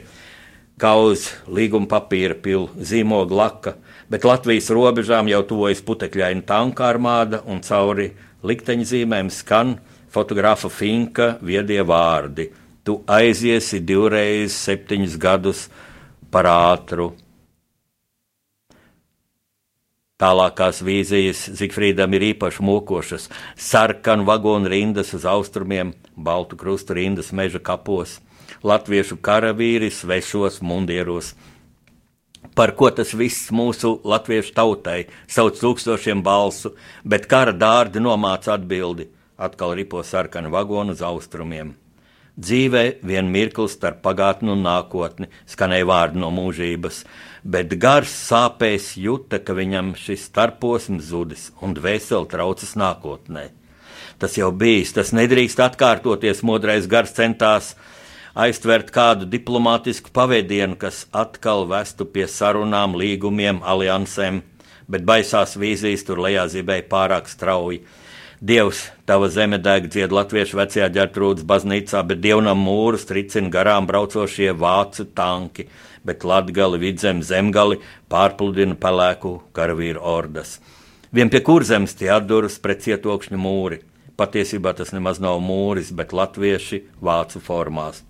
kā 0.80 0.96
uz 1.04 1.28
līguma 1.52 1.92
papīra 1.98 2.40
pilu 2.40 2.72
zīmogu 2.80 3.36
laka, 3.36 3.76
bet 4.08 4.24
Latvijas 4.24 4.72
robežām 4.72 5.28
jau 5.36 5.44
tuvojas 5.52 5.84
putekļaina 5.84 6.48
tanka 6.48 6.88
armāda 6.94 7.44
un 7.44 7.60
cauri 7.60 8.14
likteņzīmēm 8.40 9.36
skan 9.36 9.82
fotografa 10.16 10.72
Finka 10.72 11.34
viedie 11.44 11.84
vārdi– 11.84 12.54
tu 12.84 13.00
aiziesi 13.08 13.80
divreiz 13.80 14.56
septiņus 14.56 15.18
gadus 15.20 15.68
par 16.32 16.50
ātru. 16.50 17.14
Tālākās 20.24 20.80
vīzijas 20.86 21.48
Zifrīdam 21.58 22.14
ir 22.16 22.30
īpaši 22.30 22.64
mokošas. 22.64 23.26
Sarkanu 23.60 24.28
vagonu 24.28 24.70
rindas 24.72 25.12
uz 25.18 25.26
austrumiem, 25.28 25.92
baltu 26.16 26.56
krustu 26.60 26.96
rindas 26.96 27.34
meža 27.36 27.60
kapos, 27.60 28.20
latviešu 28.64 29.18
karavīri 29.20 29.92
svešos 29.92 30.62
mundieros. 30.62 31.34
Par 32.56 32.76
ko 32.78 32.92
tas 32.94 33.12
viss 33.18 33.52
mūsu 33.52 33.98
latviešu 34.06 34.54
tautai 34.56 35.00
sauc 35.28 35.60
tūkstošiem 35.60 36.24
balsu, 36.24 36.76
bet 37.04 37.28
kara 37.28 37.52
dārdi 37.52 38.04
nomāca 38.04 38.56
atbildi. 38.56 39.10
Atkal 39.36 39.74
ripo 39.76 40.04
sarkanu 40.06 40.54
vagonu 40.54 40.94
uz 40.94 41.02
austrumiem. 41.02 41.74
Dzīvē 42.34 43.04
vien 43.06 43.28
mirklis 43.30 43.76
starp 43.78 44.00
pagātni 44.02 44.50
un 44.50 44.64
nākotni, 44.66 45.28
skanēja 45.46 45.86
vārdi 45.86 46.18
no 46.18 46.32
mūžības, 46.34 47.04
bet 47.46 47.76
gars 47.78 48.10
sāpēs 48.10 48.96
jūta, 48.98 49.38
ka 49.38 49.54
viņam 49.54 49.94
šis 49.94 50.24
starposms 50.32 51.12
zudis 51.12 51.52
un 51.62 51.76
dvēseli 51.78 52.32
traucas 52.32 52.74
nākotnē. 52.74 53.52
Tas 54.18 54.38
jau 54.40 54.50
bijis, 54.50 54.96
tas 54.98 55.14
nedrīkst 55.14 55.62
atkārtoties. 55.62 56.42
Modrais 56.42 56.90
gars 56.90 57.14
centās 57.14 57.76
aiztvert 58.34 58.90
kādu 58.90 59.30
diplomātisku 59.30 60.10
pavadienu, 60.10 60.74
kas 60.80 61.06
atkal 61.14 61.68
vestu 61.70 62.08
pie 62.10 62.26
sarunām, 62.26 62.98
līgumiem, 62.98 63.62
aliansēm, 63.62 64.42
bet 64.90 65.06
baisās 65.06 65.54
vīzijas 65.54 66.06
tur 66.08 66.24
lejā 66.26 66.48
zibēja 66.50 66.90
pārāk 66.90 67.30
strauji. 67.30 67.84
Dievs, 68.44 68.90
tava 69.08 69.30
zeme 69.32 69.56
deg 69.56 69.86
dzied 69.88 70.12
latviešu 70.12 70.58
vecajā 70.60 70.90
ģertrūdas 70.92 71.46
baznīcā, 71.48 72.02
bet 72.04 72.20
dievnam 72.20 72.60
mūrus 72.60 73.06
tricina 73.08 73.48
garām 73.48 73.86
braucošie 73.88 74.50
vācu 74.60 75.06
tanki, 75.16 75.70
bet 76.04 76.26
latgali, 76.28 76.82
vidzem, 76.82 77.22
zemgali 77.24 77.78
pārpludina 78.12 78.76
pelēku 78.76 79.32
karavīru 79.56 80.04
ordas. 80.04 80.58
Vien 81.16 81.32
pie 81.32 81.40
kurzemes 81.40 81.96
tie 81.96 82.10
atduras 82.12 82.60
pret 82.60 82.84
cietokšņu 82.84 83.40
mūri. 83.40 83.80
Patiesībā 84.20 84.76
tas 84.76 84.92
nemaz 84.92 85.24
nav 85.24 85.40
mūris, 85.40 85.94
bet 85.96 86.12
latvieši 86.12 86.82
vācu 87.00 87.40
formās. 87.48 88.04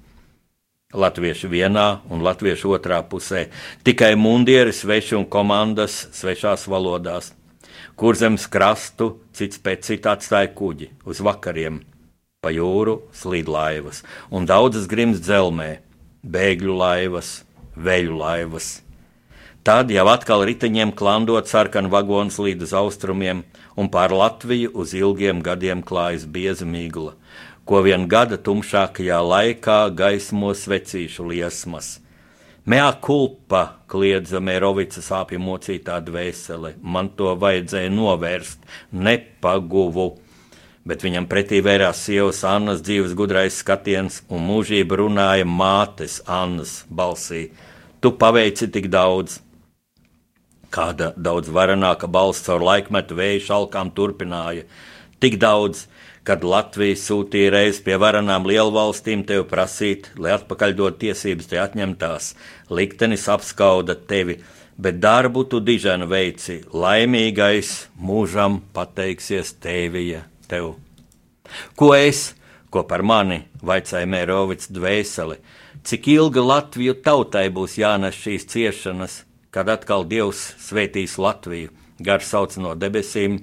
Latvieši 0.97 1.53
vienā 1.53 1.87
un 2.09 2.25
latvieši 2.25 2.73
otrā 2.73 3.03
pusē, 3.05 3.51
tikai 3.85 4.15
mundieri 4.17 4.73
sveši 4.73 5.19
un 5.21 5.29
komandas 5.29 6.07
svešās 6.17 6.65
valodās. 6.65 7.35
Kurzems 7.93 8.47
krastu 8.49 9.19
cits 9.37 9.59
pēc 9.61 9.85
cita 9.85 10.15
atstāja 10.17 10.49
kuģi 10.57 10.87
uz 11.05 11.19
vakariem, 11.21 11.75
pa 12.41 12.49
jūru 12.49 13.03
slīdlaivas 13.13 14.01
un 14.33 14.47
daudzas 14.49 14.87
grims 14.89 15.21
dzelmē, 15.21 15.75
bēgļu 16.25 16.73
laivas, 16.79 17.43
veļu 17.77 18.17
laivas. 18.17 18.71
Tad 19.63 19.93
jau 19.93 20.07
atkal 20.09 20.41
riteņiem 20.49 20.91
klandot 20.97 21.47
sarkanu 21.47 21.93
vagons 21.93 22.39
līdz 22.41 22.65
uz 22.65 22.73
austrumiem, 22.81 23.45
un 23.79 23.87
pār 23.93 24.11
Latviju 24.11 24.73
uz 24.73 24.91
ilgiem 24.97 25.45
gadiem 25.45 25.85
klājas 25.85 26.25
bieza 26.25 26.65
migla, 26.65 27.13
ko 27.63 27.79
vien 27.85 28.09
gada 28.09 28.41
tumšākajā 28.41 29.21
laikā 29.21 29.77
gaismo 29.95 30.51
svecīšu 30.57 31.29
liesmas. 31.29 31.99
Mea 32.63 32.93
culpa, 33.03 33.81
kliedza 33.91 34.39
Mērovica 34.39 35.01
sāpju 35.03 35.35
mocītā 35.43 35.97
dvēsele, 35.99 36.77
man 36.79 37.09
to 37.19 37.33
vajadzēja 37.35 37.89
novērst, 37.91 38.61
nepaguvu. 38.95 40.05
Bet 40.87 41.03
viņam 41.03 41.27
pretī 41.27 41.59
vērās 41.63 42.05
sievas 42.07 42.39
Annas 42.47 42.79
dzīves 42.79 43.17
gudrais 43.19 43.57
skatiens, 43.59 44.21
un 44.31 44.47
mūžība 44.47 44.95
runāja 45.01 45.43
mātes 45.43 46.21
Annas 46.23 46.85
balsī: 46.87 47.49
Tu 47.99 48.13
paveici 48.15 48.71
tik 48.71 48.87
daudz! 48.87 49.41
Kāda 50.71 51.11
daudz 51.19 51.51
varenāka 51.51 52.07
balss 52.07 52.47
caur 52.47 52.63
laikmetu 52.63 53.19
vēju 53.19 53.43
šalkām 53.49 53.91
turpināja: 53.91 54.63
Tik 55.19 55.35
daudz, 55.35 55.89
kad 56.27 56.43
Latvija 56.47 56.95
sūtīja 56.99 57.51
reiz 57.51 57.79
pie 57.83 57.97
varanām 57.99 58.47
lielvalstīm 58.47 59.25
tevi 59.27 59.43
prasīt, 59.47 60.09
lai 60.17 60.33
atpakaļ 60.37 60.75
dod 60.77 60.99
tiesības 61.01 61.49
te 61.51 61.59
atņemtās, 61.59 62.33
liktenis 62.71 63.27
apskauda 63.31 63.97
tevi, 64.07 64.39
bet 64.79 65.01
darbu 65.03 65.43
tu 65.51 65.59
diženu 65.59 66.07
veici, 66.09 66.61
laimīgais 66.71 67.73
mūžam 67.99 68.61
pateiksies 68.73 69.53
tēvija 69.63 70.23
tev. 70.47 70.73
Ko 71.75 71.91
es, 71.97 72.31
ko 72.71 72.85
par 72.87 73.03
mani, 73.05 73.43
vaicāja 73.61 74.07
Mērovics 74.09 74.71
dvēseli, 74.73 75.37
cik 75.83 76.07
ilga 76.15 76.41
Latviju 76.41 76.95
tautai 77.03 77.49
būs 77.53 77.77
jānes 77.77 78.17
šīs 78.17 78.47
ciešanas, 78.49 79.23
kad 79.53 79.69
atkal 79.69 80.07
Dievs 80.07 80.53
svētīs 80.63 81.19
Latviju, 81.21 81.69
gar 82.01 82.23
sauc 82.25 82.55
no 82.57 82.73
debesīm, 82.79 83.41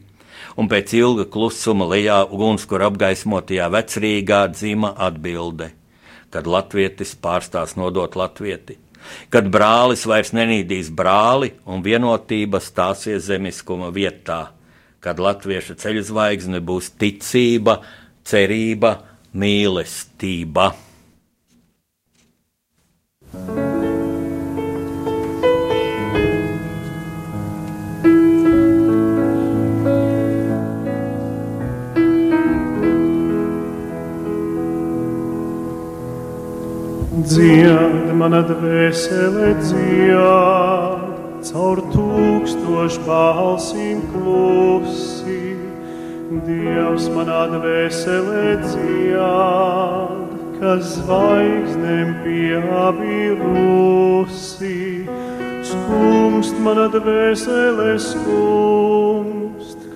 un 0.59 0.69
pēc 0.71 0.95
ilga 0.99 1.27
klusuma 1.31 1.87
lejā 1.91 2.21
ugunskura 2.31 2.91
apgaismotajā 2.91 3.69
vecrīgā 3.73 4.41
dzima 4.55 4.93
atbilde, 5.09 5.71
kad 6.31 6.47
latvietis 6.47 7.15
pārstās 7.21 7.77
nodot 7.79 8.17
latvieti, 8.19 8.79
kad 9.31 9.49
brālis 9.53 10.07
vairs 10.09 10.35
nenīdīs 10.37 10.91
brāli 10.95 11.53
un 11.67 11.85
vienotība 11.87 12.61
stāsies 12.63 13.27
zemiskuma 13.29 13.91
vietā, 13.95 14.51
kad 15.01 15.23
latviešu 15.23 15.79
ceļu 15.81 16.05
zvaigzne 16.11 16.61
būs 16.61 16.93
ticība, 17.01 17.81
cerība, 18.25 18.99
mīlestība. 19.33 20.73
thank 23.33 23.59
you 23.59 23.70
Dzied, 37.31 38.11
mana 38.19 38.41
dvēsele 38.43 39.53
dzied, 39.63 41.21
caur 41.47 41.79
tūkstošu 41.93 43.05
balsīm 43.07 44.01
klusi. 44.11 45.55
Dievs 46.49 47.07
manā 47.15 47.47
dvēselē 47.53 48.59
dzied, 48.65 50.35
kas 50.59 50.83
zvaigznēm 50.97 52.11
pieabirusi. 52.25 53.47
Skumst 55.71 56.57
mana 56.67 56.91
dvēselē 56.91 57.93
skumst, 58.11 59.40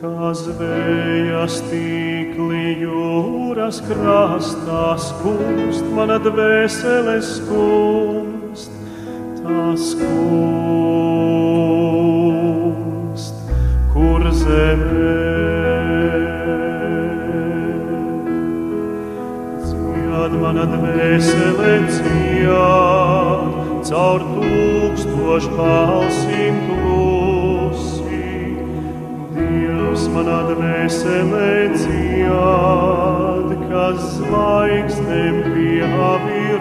kā 0.04 0.30
zvējas 0.36 1.62
tīkli 1.70 2.74
jūras 2.82 3.78
krastā 3.86 4.96
skumst, 5.00 5.84
mana 5.96 6.18
dvēsele 6.20 7.14
skumst, 7.24 8.70
tā 9.38 9.62
skumst, 9.80 10.16
kur 13.94 14.20
zemē. 14.42 15.16
Dzied 19.64 20.32
mana 20.44 20.64
dvēsele 20.74 21.74
dzied, 21.88 22.52
caur 23.88 24.20
tūkstošu 24.36 25.50
balsīm 25.56 26.54
manā 30.14 30.37
dvēselē 30.46 31.74
dzied, 31.74 33.48
kas 33.66 33.98
zvaigznēm 34.18 35.37
pieavirusi. 35.48 36.53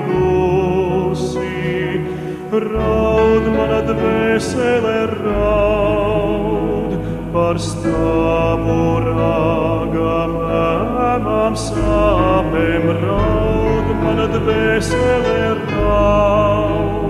Raud 2.63 3.45
manā 3.53 3.79
dvēselē 3.89 4.97
raud 5.11 6.91
par 7.35 7.55
stāvu 7.67 8.79
rāgam, 9.05 10.33
ēmām 10.63 11.53
sāpēm 11.67 12.85
raud 13.05 13.87
manā 14.01 14.27
dvēselē 14.37 15.39
raud. 15.61 17.02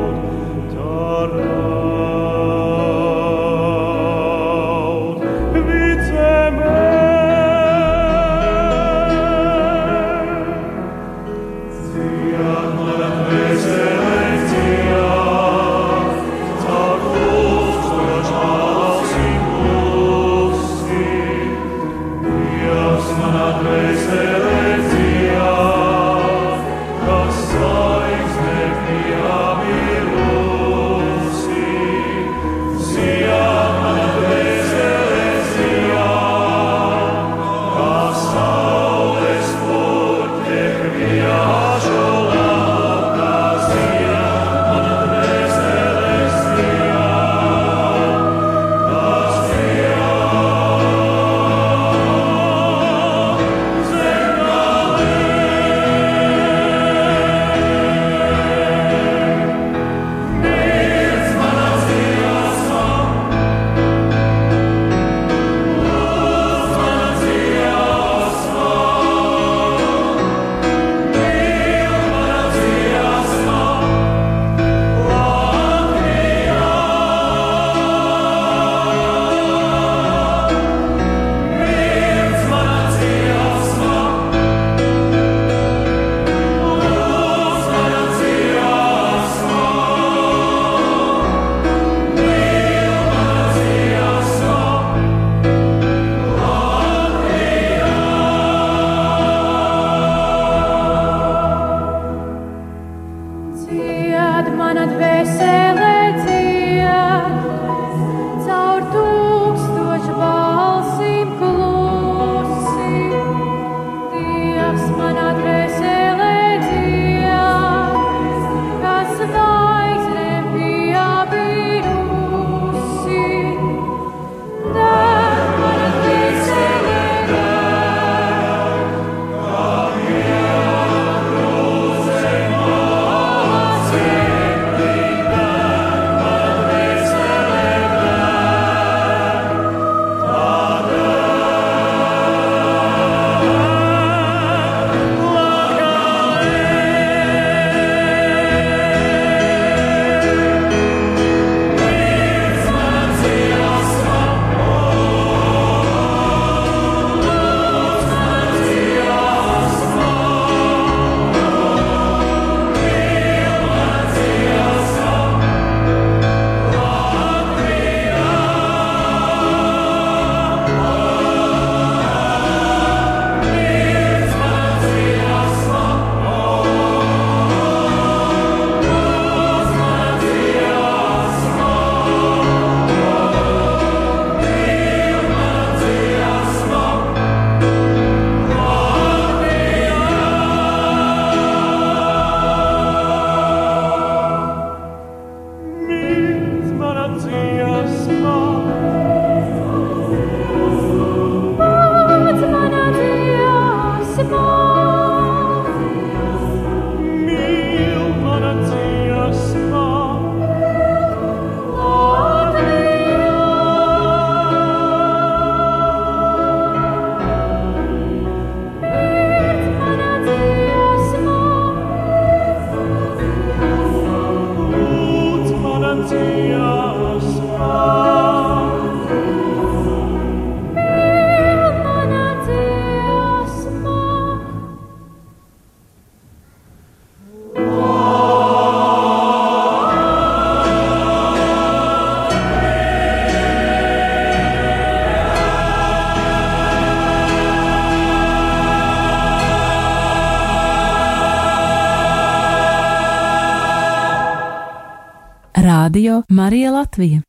Latvija. 256.94 257.24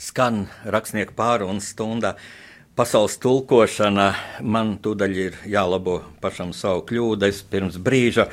Skan 0.00 0.46
rakstnieku 0.64 1.12
pārunas 1.12 1.66
stundā. 1.74 2.14
Pasaules 2.74 3.18
tulkošana 3.20 4.06
man 4.40 4.78
tūdaļ 4.80 5.18
ir 5.20 5.36
jālabo 5.44 5.98
pašam 6.22 6.54
savu 6.56 6.80
kļūdu. 6.88 7.28
Es 7.28 7.42
pirms 7.44 7.76
brīža 7.76 8.24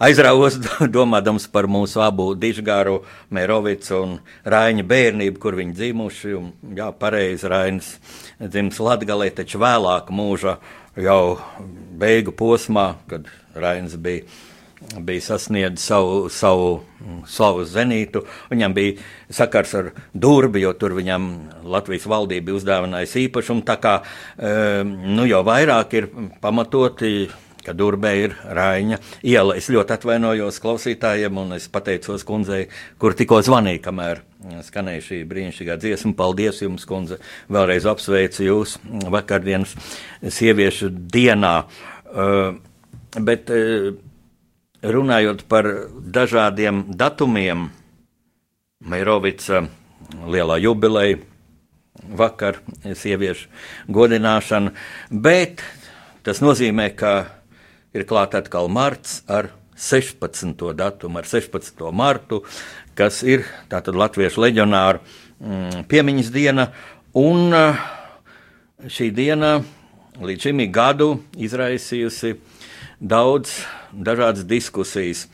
aizrāvos 0.00 0.56
domādams 0.96 1.44
par 1.52 1.68
mūsu 1.68 2.00
abu 2.00 2.30
dižgāru, 2.32 3.02
Mērovicu 3.28 4.00
un 4.00 4.16
Raņa 4.48 4.86
bērnību, 4.88 5.36
kur 5.36 5.60
viņi 5.60 5.76
dzimuši. 5.76 6.32
Un, 6.40 6.48
jā, 6.80 6.88
pareizi, 6.96 7.52
Rainis 7.52 7.92
dzimis 8.40 8.80
Latgalē, 8.80 9.28
taču 9.36 9.60
vēlāk 9.60 10.08
mūža 10.08 10.56
jau 10.96 11.36
beigu 12.00 12.32
posmā, 12.32 12.94
kad 13.12 13.28
Rainis 13.52 14.00
bija 14.00 14.24
bija 14.98 15.20
sasniedzis 15.20 15.86
savu, 15.86 16.28
savu 16.32 16.68
slavu 17.28 17.64
zenītu. 17.68 18.24
Viņam 18.50 18.74
bija 18.76 18.96
sakars 19.32 19.74
ar 19.78 19.92
durbi, 20.12 20.62
jo 20.64 20.74
tur 20.78 20.96
viņam 20.96 21.30
Latvijas 21.68 22.08
valdība 22.10 22.50
bija 22.50 22.60
uzdāvinājusi 22.60 23.26
īpašumu. 23.28 23.64
Tā 23.66 23.78
kā 23.80 23.94
nu, 24.84 25.26
jau 25.28 25.42
vairāk 25.46 25.98
ir 26.00 26.12
pamatoti. 26.44 27.16
Ka 27.64 27.72
Durbē 27.72 28.10
ir 28.20 28.34
Raina 28.52 28.98
iela. 29.24 29.54
Es 29.56 29.70
ļoti 29.72 29.94
atvainojos 29.94 30.58
klausītājiem, 30.60 31.38
un 31.40 31.54
es 31.56 31.64
pateicos 31.72 32.20
kundzei, 32.28 32.66
kur 33.00 33.16
tikko 33.16 33.38
zvanīja, 33.40 33.80
kamēr 33.86 34.20
skanēja 34.66 35.04
šī 35.06 35.20
brīnišķīgā 35.30 35.78
dziesma. 35.80 36.12
Paldies 36.18 36.60
jums, 36.60 36.84
kundze! 36.84 37.16
Vēlreiz 37.48 37.86
apsveicu 37.88 38.44
jūs 38.44 38.76
vakardienas 39.14 39.72
sieviešu 40.28 40.90
dienā. 40.92 41.54
Uh, 42.04 42.58
bet 43.16 43.48
uh, 43.48 43.94
runājot 44.84 45.44
par 45.48 45.68
dažādiem 45.96 46.84
datumiem, 46.92 47.70
Meirovica 48.84 49.62
lielā 50.28 50.58
jubileja, 50.60 51.22
vakar 52.04 52.58
sieviešu 52.84 53.48
godināšana, 53.88 54.74
bet 55.08 55.62
tas 56.26 56.42
nozīmē, 56.44 56.90
ka 56.92 57.14
ir 57.96 58.04
klāt 58.08 58.34
atkal 58.36 58.68
marts 58.68 59.22
ar 59.30 59.52
16. 59.78 60.74
datumu, 60.76 61.18
ar 61.18 61.28
16. 61.28 61.80
martu, 61.92 62.42
kas 62.98 63.22
ir 63.26 63.46
tātad 63.72 63.96
Latviešu 63.96 64.42
leģionāru 64.44 65.00
mm, 65.00 65.86
piemiņas 65.90 66.30
diena, 66.34 66.68
un 67.16 67.54
šī 68.84 69.08
diena 69.14 69.56
līdz 70.20 70.48
šim 70.48 70.60
gadu 70.74 71.08
izraisījusi 71.40 72.36
daudz 73.04 73.52
dažādas 73.92 74.46
diskusijas. 74.48 75.26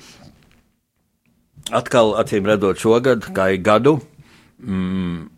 Atkal, 1.70 2.16
acīm 2.18 2.48
redzot, 2.48 2.80
šogad, 2.83 3.28
kā 3.30 3.52
ik 3.54 3.62
gadu, 3.62 4.00
mm, 4.59 5.28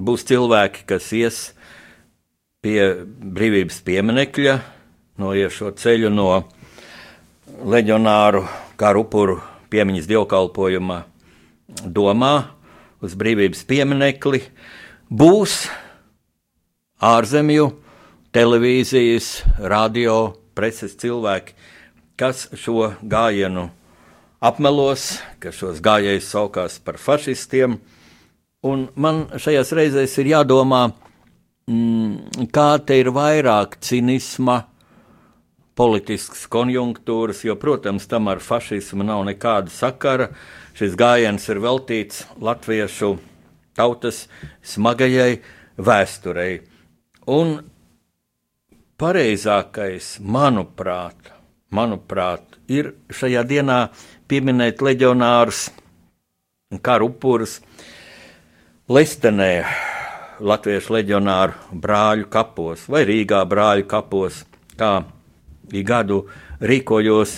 būs 0.00 0.24
cilvēki, 0.24 0.86
kas 0.88 1.10
ies 1.12 1.40
pie 2.64 3.04
brīvības 3.04 3.82
pieminekļa, 3.84 4.56
noies 5.20 5.52
šo 5.52 5.74
ceļu 5.76 6.08
no 6.14 6.30
leģionāru 7.68 8.46
karu 8.80 9.04
upuru 9.04 9.40
piemiņas 9.72 10.08
dievkalpojuma 10.08 11.02
domā 11.84 12.34
uz 13.04 13.16
brīvības 13.18 13.66
pieminekli. 13.68 14.40
Būs 15.12 15.66
ārzemju 17.02 17.68
televīzijas, 18.32 19.42
radio, 19.58 20.32
preses 20.54 20.96
cilvēki, 21.00 21.54
kas 22.18 22.48
šo 22.58 22.92
gājienu 23.02 23.68
apmelos, 24.42 25.20
ka 25.42 25.52
šos 25.54 25.80
gājējus 25.84 26.30
saukās 26.34 26.80
par 26.82 26.98
fašistiem. 26.98 27.78
Un 28.62 28.88
man 28.94 29.24
šajās 29.42 29.72
reizēs 29.74 30.18
ir 30.22 30.32
jādomā, 30.34 30.84
mm, 31.66 32.46
kā 32.54 32.76
te 32.86 33.00
ir 33.00 33.10
vairāk 33.14 33.80
cinisma, 33.80 34.62
politiskas 35.74 36.44
konjunktūras, 36.52 37.44
jo, 37.46 37.56
protams, 37.56 38.06
tam 38.06 38.28
ar 38.28 38.42
fašismu 38.44 39.06
nav 39.06 39.24
nekāda 39.26 39.72
sakara. 39.72 40.28
Šis 40.76 40.96
gājiens 40.98 41.48
ir 41.48 41.60
veltīts 41.64 42.26
latviešu 42.40 43.16
tautas 43.76 44.26
smagajai 44.62 45.40
vēsturei. 45.80 46.60
Un 47.26 47.58
pareizākais, 49.02 50.20
manuprāt, 50.22 51.32
manuprāt, 51.74 52.44
ir 52.70 52.92
šajā 53.10 53.42
dienā 53.50 53.78
pieminēt 54.30 54.82
leģionārus 54.84 55.70
karu 56.86 57.10
upurus 57.10 57.58
Lestenē, 58.92 59.64
Latviešu 60.42 60.94
leģionāru 60.96 61.78
brāļu 61.82 62.28
kapos 62.30 62.86
vai 62.90 63.02
Rīgā 63.08 63.42
brāļu 63.48 63.86
kapos, 63.90 64.40
kā 64.78 65.04
gadu 65.86 66.24
rīkojos 66.62 67.36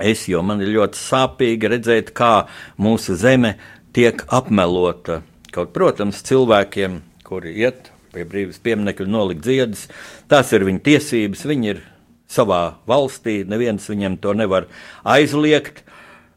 es, 0.00 0.26
jo 0.28 0.42
man 0.44 0.64
ir 0.64 0.72
ļoti 0.74 1.00
sāpīgi 1.00 1.72
redzēt, 1.76 2.12
kā 2.16 2.46
mūsu 2.80 3.16
zeme 3.20 3.56
tiek 3.96 4.24
apmelota. 4.32 5.22
Kaut, 5.54 5.72
protams, 5.76 6.24
cilvēkiem, 6.26 7.02
kuri 7.24 7.54
iet 7.62 7.93
pie 8.14 8.24
brīvības 8.28 8.62
pieminiekļa 8.64 9.10
nolikt 9.10 9.48
ziedus, 9.48 9.88
tās 10.30 10.52
ir 10.54 10.64
viņu 10.68 10.84
tiesības, 10.86 11.44
viņi 11.50 11.70
ir 11.74 11.82
savā 12.30 12.62
valstī, 12.88 13.42
neviens 13.46 13.90
viņam 13.90 14.16
to 14.22 14.32
nevar 14.38 14.68
aizliegt. 15.04 15.82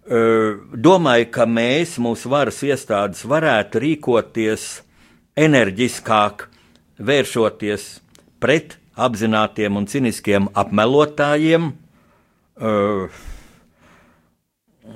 Domāju, 0.08 1.30
ka 1.36 1.48
mēs, 1.50 1.98
mūsu 2.00 2.32
varas 2.32 2.62
iestādes, 2.64 3.26
varētu 3.28 3.82
rīkoties 3.84 4.68
enerģiskāk, 5.38 6.48
vēršoties 6.98 7.88
pret 8.42 8.78
apzinātiem 8.98 9.76
un 9.78 9.88
ciniskiem 9.90 10.48
apmelotājiem. 10.58 11.74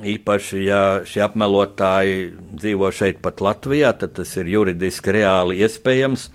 Īpaši, 0.02 0.62
ja 0.64 0.82
šie 1.06 1.22
apmelotāji 1.26 2.32
dzīvo 2.56 2.90
šeit, 2.96 3.20
pat 3.22 3.44
Latvijā, 3.44 3.92
tad 3.92 4.16
tas 4.18 4.32
ir 4.40 4.48
juridiski 4.50 5.12
reāli 5.20 5.60
iespējams. 5.66 6.30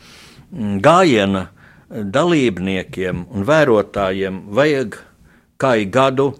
Gājiena 0.55 1.49
dalībniekiem 1.91 3.27
un 3.35 3.47
vērotājiem 3.47 4.43
vajag 4.55 4.99
kā 5.59 5.73
gadu 5.91 6.35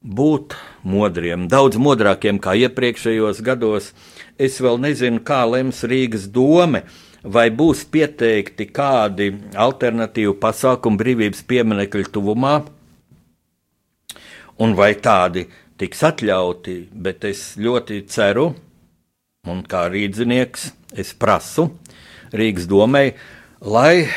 būt 0.00 0.54
modriem, 0.86 1.48
daudz 1.50 1.76
modrākiem 1.76 2.38
kā 2.40 2.54
iepriekšējos 2.56 3.42
gados. 3.44 3.92
Es 4.38 4.60
vēl 4.62 4.78
nezinu, 4.80 5.20
kā 5.20 5.42
lems 5.44 5.82
Rīgas 5.84 6.28
doma, 6.30 6.84
vai 7.22 7.48
būs 7.50 7.84
pieteikti 7.90 8.68
kādi 8.70 9.32
alternatīvi 9.58 10.36
pasākumi 10.40 11.00
brīvības 11.00 11.42
pieminiekļu 11.50 12.12
tuvumā, 12.14 12.54
un 14.62 14.74
vai 14.78 14.94
tādi 14.94 15.48
tiks 15.78 16.04
atļauti, 16.06 16.78
bet 16.94 17.26
es 17.26 17.56
ļoti 17.58 18.04
ceru, 18.10 18.52
un 19.48 19.64
kā 19.66 19.88
rīdzinieks, 19.90 20.70
es 20.94 21.12
prasu 21.14 21.68
Rīgas 22.32 22.66
domai, 22.68 23.14
lai 23.64 24.08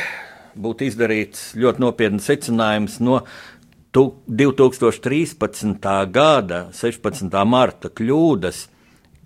būtu 0.55 0.87
izdarīts 0.89 1.51
ļoti 1.55 1.83
nopietns 1.83 2.27
secinājums 2.27 2.99
no 3.03 3.21
2013. 3.91 5.87
gada 6.11 6.61
16. 6.75 7.43
marta 7.47 7.91
kļūdas, 7.91 8.65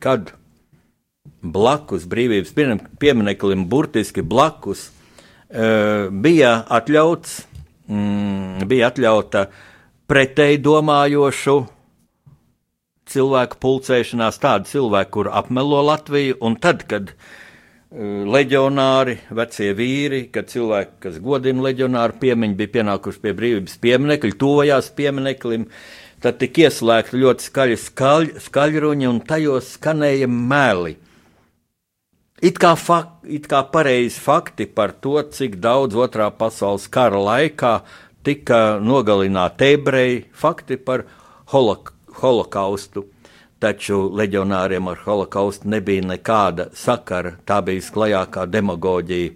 kad 0.01 0.33
blakus 1.41 2.05
brīvības 2.09 2.53
piemineklim, 3.01 3.65
burtiski 3.69 4.21
blakus, 4.25 4.89
e, 5.49 6.09
bija 6.09 6.65
atļauts, 6.69 7.45
mm, 7.89 8.65
bija 8.69 8.89
atļauta 8.89 9.47
pretēji 10.09 10.61
domājošu 10.65 11.65
cilvēku 13.05 13.57
pulcēšanās, 13.61 14.41
tādu 14.41 14.65
cilvēku, 14.69 15.11
kur 15.11 15.29
apmelo 15.29 15.81
Latviju, 15.85 16.37
un 16.41 16.55
tad, 16.57 16.87
kad 16.89 17.13
uh, 17.13 17.44
leģionāri, 17.93 19.19
vecie 19.35 19.71
vīri, 19.77 20.25
kad 20.33 20.49
cilvēki, 20.49 20.97
kas 21.05 21.19
godina 21.23 21.67
leģionāru 21.67 22.17
piemiņu, 22.19 22.57
bija 22.57 22.73
pienākuši 22.79 23.21
pie 23.21 23.33
brīvības 23.37 23.77
pieminekļa, 23.83 24.37
tuvojās 24.41 24.89
piemineklim, 24.97 25.67
tad 26.23 26.39
tika 26.41 26.65
ieslēgti 26.65 27.21
ļoti 27.21 27.47
skaļi 27.49 27.79
skaļ, 27.79 28.29
skaļruņi 28.47 29.09
un 29.09 29.21
tajos 29.27 29.75
skanēja 29.77 30.27
meli. 30.27 30.97
It 32.43 32.59
kā, 32.59 32.73
fak, 32.75 33.23
it 33.31 33.47
kā 33.47 33.61
pareizi 33.71 34.19
fakti 34.19 34.67
par 34.67 34.91
to, 34.99 35.15
cik 35.23 35.55
daudz 35.63 35.95
otrā 35.95 36.27
pasaules 36.35 36.89
kara 36.91 37.21
laikā 37.21 37.77
tika 38.25 38.81
nogalināti 38.83 39.71
ebreji, 39.77 40.25
fakti 40.35 40.75
par 40.81 41.05
holok, 41.53 41.93
holokaustu 42.19 43.05
taču 43.63 44.09
leģionāriem 44.15 44.87
ar 44.91 45.01
holokaustu 45.05 45.69
nebija 45.71 46.03
nekāda 46.05 46.69
sakara. 46.75 47.35
Tā 47.47 47.61
bija 47.65 47.83
sklajākā 47.83 48.45
demagoģija. 48.51 49.33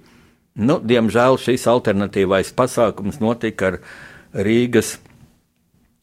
Nu, 0.60 0.80
diemžēl 0.84 1.38
šis 1.40 1.68
alternatīvais 1.72 2.52
pasākums 2.58 3.22
notika 3.24 3.70
ar 3.72 3.80
Rīgas 4.36 4.98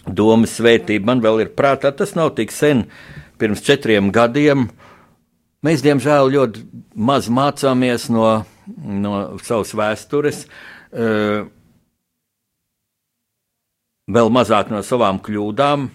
domas 0.06 0.56
svētību. 0.56 1.06
Man 1.06 1.22
vēl 1.24 1.44
ir 1.44 1.52
prātā, 1.58 1.92
tas 1.92 2.14
nav 2.16 2.32
tik 2.38 2.54
sen, 2.54 2.86
pirms 3.40 3.64
četriem 3.66 4.10
gadiem. 4.14 4.68
Mēs, 5.66 5.82
diemžēl, 5.84 6.30
ļoti 6.32 6.62
maz 6.94 7.28
mācāmies 7.32 8.08
no, 8.14 8.30
no 8.76 9.14
savas 9.44 9.74
vēstures, 9.76 10.44
uh, 10.94 11.46
vēl 14.06 14.32
mazāk 14.32 14.70
no 14.70 14.82
savām 14.86 15.18
kļūdām. 15.24 15.88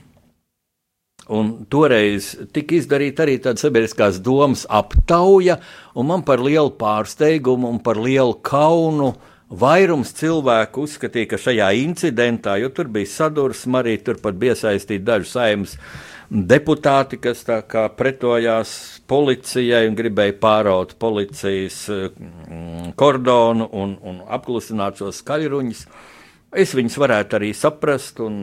Un 1.32 1.52
toreiz 1.72 2.34
tika 2.52 2.76
izdarīta 2.76 3.24
arī 3.24 3.38
tāda 3.40 3.62
sabiedriskās 3.62 4.20
domas 4.24 4.66
aptauja, 4.68 5.62
un 5.96 6.10
man 6.10 6.26
par 6.28 6.44
lielu 6.44 6.74
pārsteigumu 6.76 7.70
un 7.72 7.80
par 7.84 8.02
lielu 8.02 8.36
kaunu 8.44 9.14
vairums 9.52 10.14
cilvēku 10.16 10.86
uzskatīja, 10.88 11.30
ka 11.32 11.40
šajā 11.40 11.70
incidentā, 11.80 12.56
jo 12.60 12.72
tur 12.76 12.92
bija 12.92 13.10
sadursme, 13.14 13.80
arī 13.80 13.98
turpat 14.04 14.36
bija 14.40 14.56
iesaistīti 14.56 15.04
daži 15.08 15.32
saimnes 15.32 15.78
deputāti, 16.32 17.20
kas 17.20 17.44
pretojās 18.00 18.74
policijai 19.12 19.84
un 19.90 19.98
gribēja 20.00 20.38
pāraut 20.40 20.96
policijas 21.00 21.84
mm, 21.92 22.94
kordonu 23.00 23.68
un, 23.72 23.98
un 24.08 24.22
apklusināt 24.32 25.02
šos 25.02 25.20
skaļruņus. 25.24 25.86
Es 26.52 26.74
viņus 26.76 26.98
varētu 27.00 27.38
arī 27.38 27.50
saprast, 27.56 28.18
un 28.20 28.34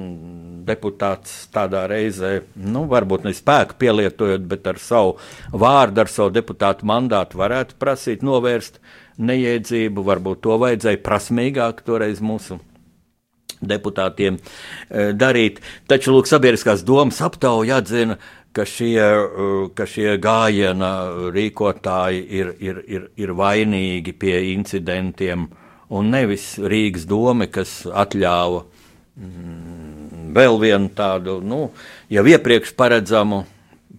deputāts 0.64 1.42
tādā 1.52 1.82
reizē, 1.90 2.38
nu, 2.56 2.86
varbūt 2.88 3.26
ne 3.28 3.34
spēku 3.36 3.76
pielietojot, 3.82 4.46
bet 4.48 4.70
ar 4.70 4.80
savu 4.80 5.18
vārdu, 5.52 6.00
ar 6.00 6.08
savu 6.08 6.32
deputātu 6.32 6.88
mandātu 6.88 7.36
varētu 7.42 7.76
prasīt 7.76 8.24
novērst 8.24 8.80
neiedzību. 9.20 10.06
Varbūt 10.08 10.40
to 10.46 10.56
vajadzēja 10.64 11.02
prasmīgāk 11.04 11.84
toreiz 11.84 12.24
mūsu 12.24 12.56
deputātiem 13.60 14.38
e, 14.40 15.12
darīt. 15.12 15.60
Taču, 15.90 16.16
lūk, 16.16 16.30
sabiedriskās 16.30 16.86
domas 16.88 17.20
aptauja 17.20 17.82
atzina, 17.82 18.16
ka 18.56 18.64
šie, 18.64 18.96
e, 19.04 19.54
ka 19.76 19.84
šie 19.84 20.16
gājiena 20.22 20.92
rīkotāji 21.34 22.24
ir, 22.40 22.56
ir, 22.56 22.84
ir, 22.88 23.08
ir 23.20 23.36
vainīgi 23.36 24.16
pie 24.16 24.38
incidentiem 24.54 25.50
un 25.88 26.10
nevis 26.12 26.54
Rīgas 26.60 27.06
doma, 27.08 27.48
kas 27.50 27.82
atļāva 27.88 28.64
mm, 29.18 30.32
vēl 30.36 30.58
vienu 30.62 30.90
tādu, 30.96 31.38
nu, 31.44 31.68
jau 32.12 32.26
iepriekš 32.28 32.74
paredzamu. 32.78 33.44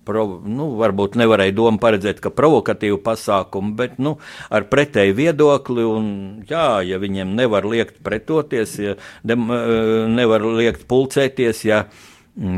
Prov, 0.05 0.39
nu, 0.49 0.71
varbūt 0.79 1.17
nevarēja 1.19 1.53
doma 1.53 1.77
paredzēt, 1.81 2.17
ka 2.23 2.31
provokatīvu 2.33 2.97
pasākumu, 3.05 3.75
bet 3.77 3.99
nu, 4.01 4.15
ar 4.49 4.65
pretēju 4.69 5.13
viedokli. 5.17 5.85
Un, 5.85 6.07
jā, 6.49 6.79
ja 6.85 6.97
viņiem 7.01 7.35
nevar 7.37 7.67
liekt 7.69 7.99
pretoties, 8.05 8.73
ja 8.81 8.95
dem, 9.27 9.45
eh, 9.53 10.07
nevar 10.09 10.45
liekt 10.45 10.87
pulcēties, 10.89 11.61
ja, 11.67 11.83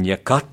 ja 0.06 0.20
kat, 0.24 0.48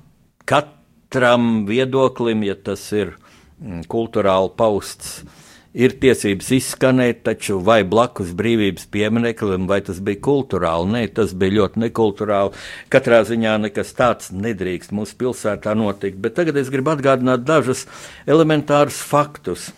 katram 0.49 1.69
viedoklim, 1.69 2.43
ja 2.47 2.57
tas 2.59 2.83
ir 2.91 3.13
mm, 3.15 3.85
kultūrāli 3.91 4.51
pausts, 4.59 5.21
uh, 5.23 5.38
ir 5.77 5.93
tiesības 6.01 6.49
izskanēt, 6.57 7.21
taču 7.27 7.59
vai 7.65 7.81
blakus 7.87 8.31
brīvības 8.37 8.87
piemineklim, 8.93 9.67
vai 9.69 9.81
tas 9.85 9.99
bija 10.03 10.21
kultūrāli? 10.25 10.89
Nē, 10.95 11.03
tas 11.13 11.35
bija 11.37 11.59
ļoti 11.59 11.83
nekultūrāli. 11.85 12.55
Katrā 12.93 13.21
ziņā 13.27 13.57
nekas 13.67 13.93
tāds 13.97 14.33
nedrīkst 14.33 14.95
mūsu 14.95 15.17
pilsētā 15.19 15.75
notikt. 15.77 16.17
Bet 16.23 16.37
tagad 16.39 16.57
es 16.61 16.71
gribu 16.73 16.95
atgādināt 16.95 17.45
dažus 17.45 17.85
elementārus 18.29 19.01
faktus 19.05 19.69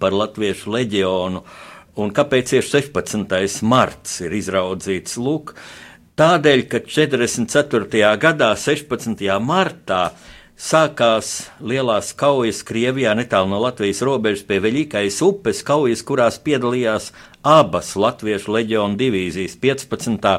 par 0.00 0.16
Latviešu 0.16 0.72
leģionu 0.72 1.44
un 2.00 2.12
kāpēc 2.14 2.54
tieši 2.54 2.80
16. 2.80 3.64
marts 3.68 4.18
ir 4.24 4.34
izraudzīts. 4.34 5.18
Lūk, 5.20 5.54
tādēļ, 6.18 6.64
ka 6.70 6.80
44. 6.88 8.14
gadā, 8.22 8.54
16. 8.58 9.28
martā, 9.44 10.08
sākās 10.54 11.50
lielās 11.58 12.12
kaujas 12.14 12.62
Krievijā, 12.66 13.14
netālu 13.18 13.50
no 13.50 13.58
Latvijas 13.62 14.02
robežas 14.06 14.44
pie 14.46 14.60
Veļīkais 14.62 15.18
upes, 15.26 15.62
kaujas, 15.66 16.04
kurās 16.06 16.38
piedalījās 16.38 17.10
abas 17.44 17.94
Latviešu 17.98 18.54
leģionu 18.54 18.96
divīzijas, 18.98 19.56
15. 19.60 20.30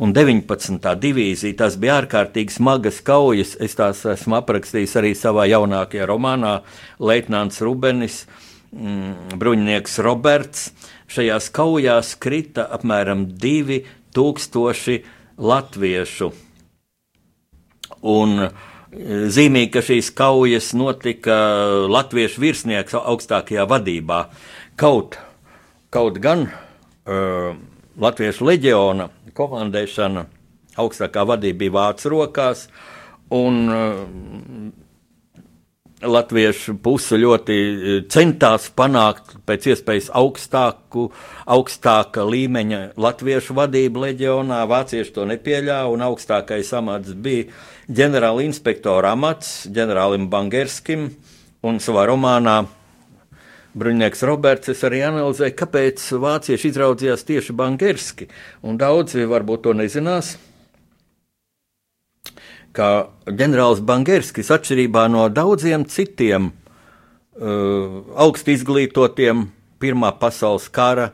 un 0.00 0.14
19. 0.16 0.94
divīzija. 1.04 1.58
Tas 1.60 1.76
bija 1.80 2.00
ārkārtīgi 2.00 2.56
smagas 2.56 3.02
kaujas. 3.04 3.54
Es 3.60 3.76
tās 3.78 4.02
esmu 4.08 4.40
aprakstījis 4.40 4.96
arī 4.98 5.12
savā 5.14 5.46
jaunākajā 5.50 6.08
romānā 6.08 6.60
Leitnants 6.98 7.60
Rubenis, 7.60 8.24
mm, 8.72 9.36
bruņinieks 9.38 10.00
Roberts. 10.06 10.70
Šajās 11.10 11.50
kaujās 11.52 12.14
krita 12.22 12.64
apmēram 12.72 13.28
2000 13.36 15.02
latviešu. 15.40 16.32
Un 18.00 18.38
uh, 18.46 18.68
Zīmīgi, 18.90 19.70
ka 19.70 19.84
šīs 19.86 20.08
kaujas 20.18 20.72
notika 20.74 21.36
latviešu 21.86 22.42
virsnieks 22.42 22.96
augstākajā 22.98 23.68
vadībā. 23.70 24.24
Kaut, 24.80 25.14
kaut 25.94 26.18
gan 26.18 26.48
uh, 26.48 27.52
latviešu 28.02 28.48
leģiona 28.48 29.06
komandēšana 29.38 30.26
augstākā 30.82 31.22
vadība 31.28 31.62
bija 31.62 31.76
vācu 31.76 32.12
rokās, 32.16 32.66
un 33.30 33.62
uh, 33.70 34.02
latviešu 36.00 36.78
puse 36.82 37.18
ļoti 37.20 37.56
centās 38.10 38.70
panākt 38.74 39.36
pēc 39.46 39.70
iespējas 39.74 40.08
augstāku, 40.16 41.10
augstāka 41.50 42.24
līmeņa 42.24 42.80
latviešu 43.00 43.56
vadību 43.58 44.06
leģionā. 44.06 44.62
Vācieši 44.70 45.14
to 45.16 45.26
nepieļāva, 45.28 45.90
un 45.92 46.06
augstākais 46.08 46.72
amats 46.76 47.12
bija 47.14 47.50
ģenerāla 47.90 48.44
inspektora 48.46 49.14
amats 49.16 49.66
ģenerālim 49.70 50.28
Bangerskim, 50.30 51.10
un 51.66 51.80
savā 51.82 52.06
romānā 52.10 52.62
Bruņinieks 53.70 54.22
Roberts 54.26 54.84
arī 54.86 55.02
analizēja, 55.06 55.54
kāpēc 55.58 56.02
vācieši 56.22 56.70
izraudzījās 56.72 57.26
tieši 57.26 57.54
Bangerski, 57.54 58.30
daudzi 58.62 59.26
varbūt 59.30 59.66
to 59.66 59.74
nezinās 59.78 60.36
ka 62.76 63.10
ģenerālis 63.26 63.82
Bangerskis, 63.86 64.50
atšķirībā 64.54 65.06
no 65.10 65.26
daudziem 65.32 65.84
citiem 65.90 66.50
uh, 66.50 68.00
augstu 68.14 68.54
izglītotiem 68.54 69.48
Pirmā 69.80 70.12
pasaules 70.20 70.68
kara 70.68 71.08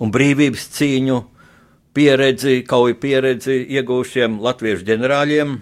un 0.00 0.10
brīvības 0.12 0.70
cīņu 0.72 1.18
pieredzi, 1.96 2.62
kauju 2.68 2.96
pieredzi 3.00 3.58
iegūšiem 3.76 4.38
latviešu 4.40 4.86
ģenerāļiem, 4.88 5.52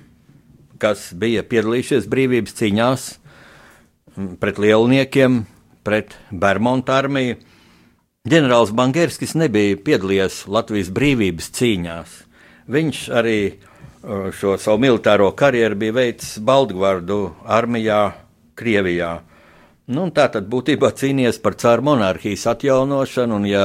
kas 0.82 1.10
bija 1.16 1.44
piedalījušies 1.46 2.08
brīvības 2.10 2.56
cīņās 2.58 3.06
pret 4.40 4.60
lielniekiem, 4.62 5.42
pret 5.86 6.14
Bermuda 6.30 6.98
armiju. 7.00 7.38
Ģenerālis 8.24 8.72
Bangerskis 8.72 9.34
nebija 9.36 9.76
piedalījies 9.84 10.44
Latvijas 10.48 10.88
brīvības 10.94 11.50
cīņās. 11.58 12.12
Viņš 12.72 13.00
arī 13.12 13.38
šo 14.38 14.54
savu 14.60 14.80
militāro 14.80 15.30
karjeru 15.36 15.76
bija 15.80 15.96
veicis 15.98 16.38
Baltgvardu 16.40 17.34
armijā 17.44 18.14
Krievijā. 18.56 19.18
Nu, 19.84 20.06
tā 20.16 20.30
tad 20.32 20.46
būtībā 20.48 20.88
cīnījies 20.96 21.42
par 21.44 21.58
cāru 21.60 21.84
monarhijas 21.84 22.46
atjaunošanu, 22.54 23.36
un, 23.36 23.42
ja 23.44 23.64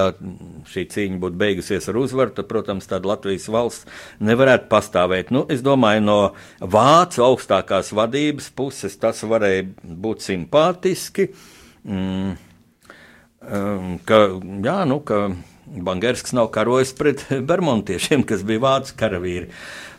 šī 0.68 0.84
cīņa 0.92 1.20
būtu 1.22 1.40
beigusies 1.40 1.88
ar 1.88 2.00
uzvaru, 2.02 2.34
tad, 2.36 2.50
protams, 2.50 2.90
tāda 2.92 3.08
Latvijas 3.08 3.46
valsts 3.48 4.02
nevarētu 4.28 4.68
pastāvēt. 4.68 5.32
Nu, 5.32 5.46
es 5.48 5.64
domāju, 5.64 6.04
no 6.04 6.18
vācu 6.60 7.24
augstākās 7.24 7.94
vadības 7.96 8.50
puses 8.52 9.00
tas 9.00 9.24
varēja 9.24 9.70
būt 9.80 10.28
simpātiski. 10.28 11.30
Mm, 11.88 12.36
um, 13.40 13.96
ka, 14.04 14.20
jā, 14.68 14.78
nu, 14.92 15.00
ka 15.00 15.22
Bangersks 15.70 16.36
nav 16.36 16.52
karojis 16.52 16.92
pret 17.00 17.24
bermontiešiem, 17.54 18.28
kas 18.28 18.44
bija 18.44 18.66
vācu 18.68 19.00
karavīri. 19.00 19.54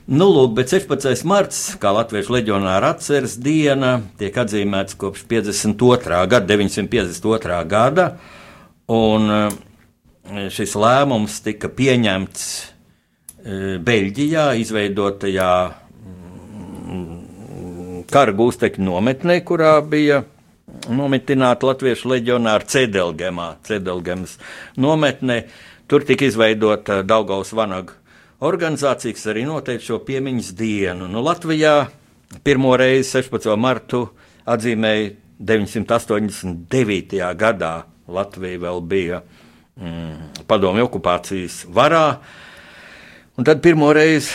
Nu, 0.08 0.30
lūk, 0.32 0.54
bet 0.56 0.70
16. 0.72 1.26
marts, 1.28 1.76
kā 1.80 1.90
Latviešu 1.92 2.32
leģionāra 2.32 2.94
atceres 2.94 3.34
diena, 3.36 4.00
tiek 4.18 4.32
atzīmēts 4.32 4.96
kopš 4.98 5.26
52. 5.28 6.26
gada, 6.30 6.46
952. 6.48 7.58
gada, 7.68 8.06
un 8.88 9.28
eh, 9.34 9.52
šis 10.56 10.72
lēmums 10.80 11.36
tika 11.44 11.68
pieņemts 11.68 12.46
eh, 12.56 13.76
Beļģijā, 13.84 14.56
izveidotajā 14.64 15.52
mm, 15.68 17.20
kara 18.10 18.32
gūstekņu 18.40 18.84
nometnē, 18.88 19.36
kurā 19.44 19.84
bija 19.84 20.24
nometināti 20.88 21.68
latviešu 21.68 22.08
leģionāri 22.16 22.72
Cedelgemā, 22.72 23.60
Cedelgemas 23.68 24.40
nometnē. 24.80 25.44
Tur 25.90 26.06
tika 26.06 26.22
izveidota 26.24 27.02
Daugaus 27.02 27.50
Vanaga 27.52 27.99
organizācija, 28.40 29.14
kas 29.16 29.26
arī 29.32 29.44
noteica 29.48 29.84
šo 29.84 29.98
piemiņas 30.06 30.52
dienu. 30.56 31.08
Nu, 31.10 31.22
Latvijā 31.24 31.74
pirmo 32.44 32.72
reizi 32.78 33.18
16. 33.18 33.52
martu 33.60 34.06
atzīmēja 34.48 35.12
989. 35.40 37.20
gadā. 37.38 37.74
Latvija 38.10 38.58
vēl 38.64 38.80
bija 38.90 39.20
mm, 39.78 40.44
padomju 40.50 40.88
okupācijas 40.88 41.62
varā. 41.70 42.20
Un 43.38 43.46
tad 43.46 43.62
pirmo 43.64 43.92
reizi 43.94 44.34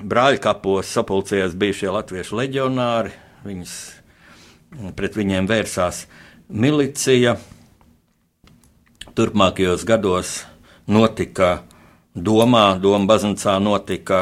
brāļkapos 0.00 0.90
sapulcējās 0.96 1.56
bijušie 1.60 1.90
latviešu 1.92 2.38
leģionāri. 2.40 3.12
Viņas, 3.44 3.74
pret 4.96 5.16
viņiem 5.18 5.48
vērsās 5.50 6.04
milicija. 6.48 7.36
Turpmākajos 9.16 9.84
gados 9.88 10.38
notika 10.90 11.60
domā, 12.14 12.78
Doma 12.80 13.06
baznīcā 13.06 13.56
notika 13.62 14.20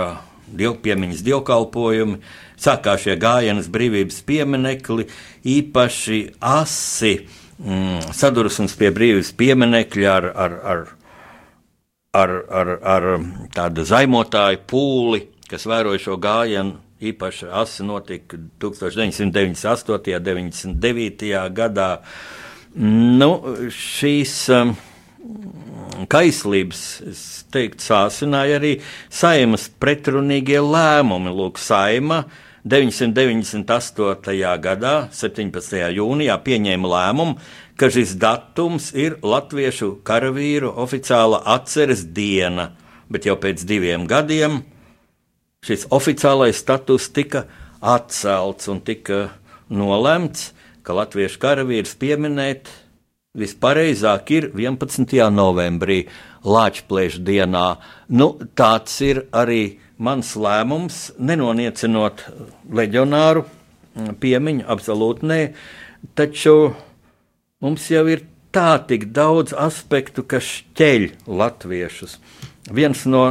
dievpiemiņas 0.48 1.24
dievkalpojumi, 1.24 2.20
sākās 2.58 3.04
šie 3.04 3.16
gājienas 3.20 3.68
brīvības 3.72 4.22
pieminekli, 4.28 5.06
īpaši 5.44 6.20
asi 6.40 7.14
mm, 7.58 8.10
sadursmes 8.16 8.76
pie 8.78 8.90
brīvības 8.94 9.32
pieminekļa 9.38 10.16
ar, 10.16 10.28
ar, 10.34 10.58
ar, 10.72 10.84
ar, 12.18 12.34
ar, 12.60 12.74
ar 12.96 13.08
tādu 13.54 13.86
zaimotāju 13.88 14.64
pūli, 14.68 15.24
kas 15.48 15.68
vēroja 15.68 16.08
šo 16.08 16.20
gājienu. 16.20 16.84
Īpaši 16.98 17.46
asi 17.54 17.84
notika 17.86 18.34
1998. 18.58 20.16
un 20.18 20.24
99. 20.26 21.28
gadā. 21.54 21.90
Nu, 22.74 23.28
šīs 23.70 24.32
um, 24.50 24.72
kaislības, 26.10 26.82
es 27.08 27.22
teiktu, 27.52 27.84
sāsināja 27.88 28.58
arī 28.60 28.74
saimas 29.10 29.68
pretrunīgie 29.80 30.60
lēmumi. 30.62 31.32
Lūk, 31.34 31.60
saima 31.62 32.24
998. 32.68 34.38
gadā, 34.64 34.94
17. 35.14 35.78
jūnijā, 35.98 36.38
pieņēma 36.44 36.94
lēmumu, 36.94 37.38
ka 37.78 37.90
šis 37.94 38.16
datums 38.20 38.90
ir 38.96 39.20
latviešu 39.22 39.98
karavīru 40.06 40.74
oficiāla 40.82 41.44
atceres 41.54 42.02
diena, 42.14 42.72
bet 43.08 43.28
jau 43.28 43.38
pēc 43.40 43.62
diviem 43.68 44.08
gadiem 44.10 44.62
šis 45.66 45.88
oficiālais 45.94 46.58
status 46.58 47.08
tika 47.10 47.46
atcelts 47.80 48.68
un 48.70 48.80
tika 48.84 49.28
nolemts, 49.68 50.52
ka 50.82 50.96
latviešu 50.96 51.40
karavīrs 51.42 51.96
pieminēt 52.00 52.70
vispareizāk 53.38 54.32
ir 54.34 54.48
11. 54.54 55.14
novembrī, 55.34 56.04
Latvijas 56.44 57.18
dienā. 57.24 57.66
Nu, 58.08 58.32
tāds 58.58 58.94
ir 59.04 59.24
arī 59.34 59.78
mans 59.98 60.34
lēmums, 60.38 60.98
nenoniecinot 61.18 62.22
leģionāru 62.70 63.44
piemiņu, 64.22 64.66
absolūti 64.70 65.26
nē, 65.26 65.40
taču 66.18 66.54
mums 67.64 67.88
jau 67.90 68.04
ir 68.10 68.22
tā 68.54 68.78
tik 68.88 69.10
daudz 69.14 69.52
aspektu, 69.56 70.22
kas 70.22 70.46
šķeļ 70.46 71.08
latviešus. 71.26 72.16
Viens 72.74 73.04
no 73.10 73.24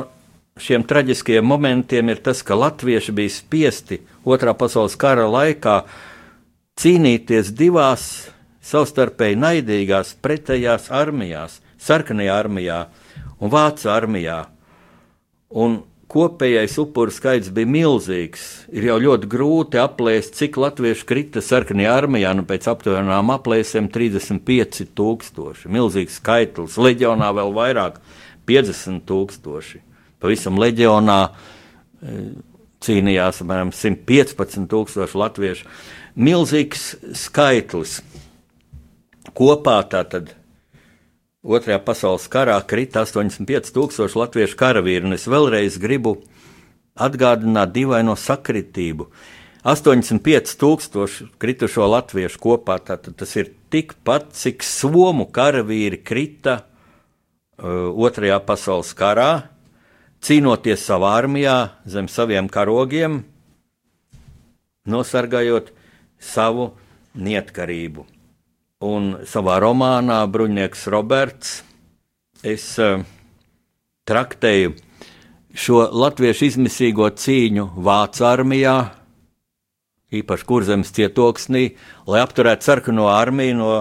šiem 0.61 0.83
traģiskajiem 0.87 1.45
momentiem 1.45 2.11
ir 2.11 2.21
tas, 2.25 2.43
ka 2.43 2.57
latvieši 2.57 3.13
bija 3.15 3.33
spiesti 3.33 4.01
Otrā 4.27 4.51
pasaules 4.57 4.97
kara 4.99 5.23
laikā 5.29 5.81
cīnīties 6.77 7.53
divās 7.55 8.27
savstarpēji 8.67 9.39
naidīgās 9.39 10.15
pretējās 10.23 10.89
armijās, 10.93 11.61
sarkanajā 11.79 12.39
armijā 12.43 12.79
un 13.39 13.53
vācu 13.53 13.91
armijā. 13.93 14.41
Un 15.57 15.79
kopējais 16.11 16.77
upuru 16.81 17.11
skaits 17.11 17.51
bija 17.53 17.69
milzīgs. 17.69 18.45
Ir 18.71 18.87
jau 18.89 18.97
ļoti 19.03 19.29
grūti 19.31 19.79
aplēst, 19.81 20.37
cik 20.39 20.59
latviešu 20.59 21.07
krita 21.07 21.43
sarkanajā 21.43 21.95
armijā, 22.01 22.31
nu 22.37 22.45
pēc 22.47 22.69
aptuvenām 22.71 23.31
aplēsēm 23.35 23.89
35 23.93 24.87
tūkstoši. 24.97 25.71
Milzīgs 25.73 26.19
skaitlis, 26.21 26.79
leģionā 26.79 27.31
vēl 27.35 27.53
vairāk- 27.55 27.99
50 28.47 29.03
tūkstoši. 29.07 29.83
Pavisam 30.19 30.57
leģionā 30.57 31.19
e, 31.27 32.31
cīnījās 32.81 33.43
apmēram 33.43 33.73
115 33.75 34.67
tūkstoši 34.71 35.19
latviešu. 35.19 35.65
Milzīgs 36.17 36.95
skaitlis 37.13 37.99
kopā 39.35 39.79
tātad 39.91 40.35
Otrajā 41.47 41.79
pasaules 41.79 42.25
karā 42.27 42.57
krita 42.67 43.05
85,000 43.05 44.17
latviešu 44.19 44.57
karavīri, 44.59 45.05
un 45.07 45.15
es 45.15 45.27
vēlreiz 45.31 45.77
gribu 45.79 46.17
atgādināt 46.99 47.71
dīvaino 47.75 48.17
sakritību. 48.19 49.07
85,000 49.67 51.29
kritušo 51.39 51.87
latviešu 51.91 52.41
kopā, 52.43 52.77
tātad 52.83 53.15
tas 53.19 53.35
ir 53.39 53.53
tikpat, 53.71 54.33
cik 54.35 54.65
somu 54.65 55.29
karavīri 55.31 56.01
krita 56.03 56.57
uh, 56.63 57.95
Otrajā 57.95 58.41
pasaules 58.43 58.91
karā, 58.97 59.47
cīnoties 60.23 60.83
savā 60.89 61.13
armijā 61.21 61.57
zem 61.87 62.11
saviem 62.11 62.51
karogiem, 62.51 63.21
nosargājot 64.87 65.71
savu 66.19 66.71
neatkarību. 67.15 68.07
Un 68.77 69.15
savā 69.25 69.55
romānā 69.57 70.19
Bruņnieks 70.29 70.83
Roberts 70.93 71.63
es 72.45 72.75
uh, 72.77 72.99
traktēju 74.05 74.75
šo 75.57 75.79
latviešu 75.89 76.45
izmisīgo 76.45 77.07
cīņu 77.09 77.71
Vācu 77.73 78.27
armijā, 78.29 78.75
īpaši 80.13 80.45
kurzemes 80.45 80.93
cietoksnī, 80.93 81.63
lai 82.05 82.21
apturētu 82.21 82.69
sarkano 82.69 83.07
armiju 83.09 83.57
no, 83.57 83.71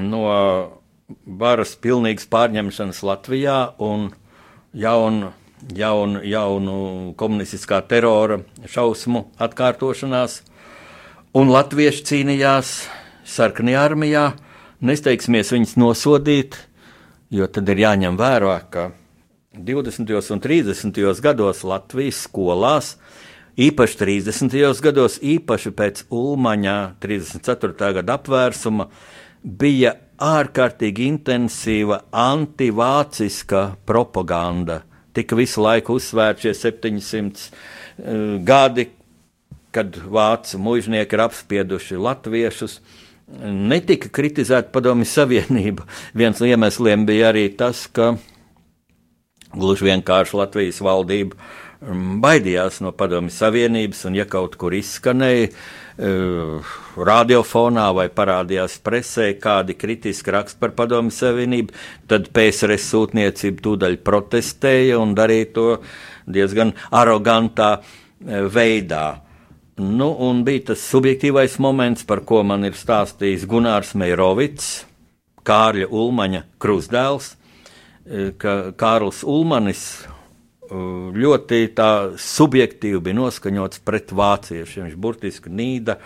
no 0.00 0.24
varas 1.44 1.76
pilnīgas 1.76 2.24
pārņemšanas 2.32 3.04
Latvijā 3.04 3.60
un 3.76 4.08
jaunu, 4.72 5.34
jaunu, 5.76 6.24
jaunu 6.24 6.80
komunistiskā 7.20 7.84
terora 7.92 8.40
šausmu 8.64 9.26
atkārtošanās. 9.36 10.40
Un 11.36 11.52
latvieši 11.52 12.06
cīnījās 12.08 12.76
sarkanajā 13.34 13.86
armijā. 13.90 14.24
Nesteigsimies 14.84 15.52
viņus 15.54 15.76
nosodīt, 15.80 16.58
jo 17.32 17.46
tad 17.48 17.70
ir 17.72 17.82
jāņem 17.84 18.18
vērā, 18.20 18.56
ka 18.70 18.90
20. 19.54 20.10
un 20.34 20.42
30. 20.42 21.20
gados 21.22 21.62
Latvijas 21.64 22.24
skolās, 22.26 22.94
īpaši 23.56 24.00
30. 24.00 24.56
gados, 24.82 25.20
īpaši 25.22 25.72
pēc 25.78 26.02
Ulmaņa 26.14 26.78
34. 27.02 27.92
gada 28.00 28.18
apvērsuma, 28.18 28.88
bija 29.44 29.94
ārkārtīgi 30.24 31.06
intensīva 31.12 32.02
antivāciska 32.10 33.62
propaganda. 33.86 34.82
Tika 35.14 35.38
visu 35.38 35.62
laiku 35.62 36.00
uzsvērti 36.00 36.48
šie 36.48 36.54
700 36.58 37.46
uh, 37.46 38.36
gadi, 38.42 38.88
kad 39.74 39.96
vācu 39.96 40.58
mužnieki 40.62 41.14
ir 41.14 41.22
apspieduši 41.28 41.98
latviešus. 42.02 42.78
Uh, 42.78 43.03
netika 43.28 44.10
kritizēta 44.12 44.72
Padomju 44.74 45.08
Savienība. 45.08 45.86
Viens 46.18 46.40
no 46.40 46.48
iemesliem 46.48 47.06
bija 47.08 47.32
arī 47.32 47.48
tas, 47.56 47.86
ka 47.86 48.14
gluži 49.54 49.88
vienkārši 49.88 50.36
Latvijas 50.38 50.80
valdība 50.84 51.38
mm, 51.38 52.18
baidījās 52.24 52.80
no 52.84 52.92
Padomju 52.96 53.32
Savienības, 53.34 54.04
un 54.08 54.18
ja 54.18 54.26
kaut 54.30 54.58
kur 54.60 54.74
izskanēja 54.76 55.48
uh, 55.50 56.72
radiofonā 56.98 57.88
vai 57.96 58.08
parādījās 58.12 58.78
presē 58.84 59.30
kādi 59.40 59.78
kritiski 59.78 60.34
raksti 60.34 60.60
par 60.60 60.74
Padomju 60.76 61.14
Savienību, 61.14 61.74
tad 62.10 62.30
PSRS 62.34 62.90
sūtniecība 62.92 63.68
tūdaļ 63.68 64.00
protestēja 64.04 64.98
un 65.00 65.14
darīja 65.16 65.52
to 65.54 65.68
diezgan 66.26 66.74
arogantā 66.92 67.76
uh, 67.78 67.94
veidā. 68.50 69.06
Nu, 69.76 70.12
un 70.22 70.44
bija 70.46 70.68
tas 70.68 70.82
subjektīvais 70.86 71.56
moments, 71.58 72.04
par 72.06 72.20
ko 72.22 72.44
man 72.46 72.62
ir 72.62 72.76
stāstījis 72.78 73.42
Gunārs 73.50 73.88
Meirovits, 73.98 74.84
Kārļa 75.42 75.88
Ulmaņa 75.90 76.44
krustdēls, 76.62 77.32
e, 78.06 78.28
ka 78.38 78.70
Kārls 78.78 79.24
Ulmanis 79.26 79.80
e, 79.98 80.06
ļoti 81.18 81.58
subjektīvi 82.22 83.00
bija 83.02 83.18
noskaņots 83.18 83.82
pret 83.82 84.12
vāciešiem. 84.14 84.84
Viņš 84.86 84.94
burtiski 84.94 85.50
nīda 85.50 85.96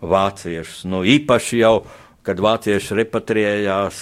vāciešus. 0.00 0.86
Nu, 0.88 1.02
īpaši 1.04 1.60
jau, 1.60 1.82
kad 2.24 2.40
vācieši 2.40 2.96
repatriējās 2.96 3.98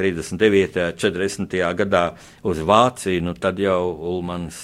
39. 0.00 0.86
un 0.86 0.96
40. 0.96 1.58
gadā 1.82 2.06
uz 2.40 2.64
Vāciju, 2.64 3.26
nu, 3.28 3.36
tad 3.36 3.60
jau 3.60 3.92
Ulmans 4.14 4.62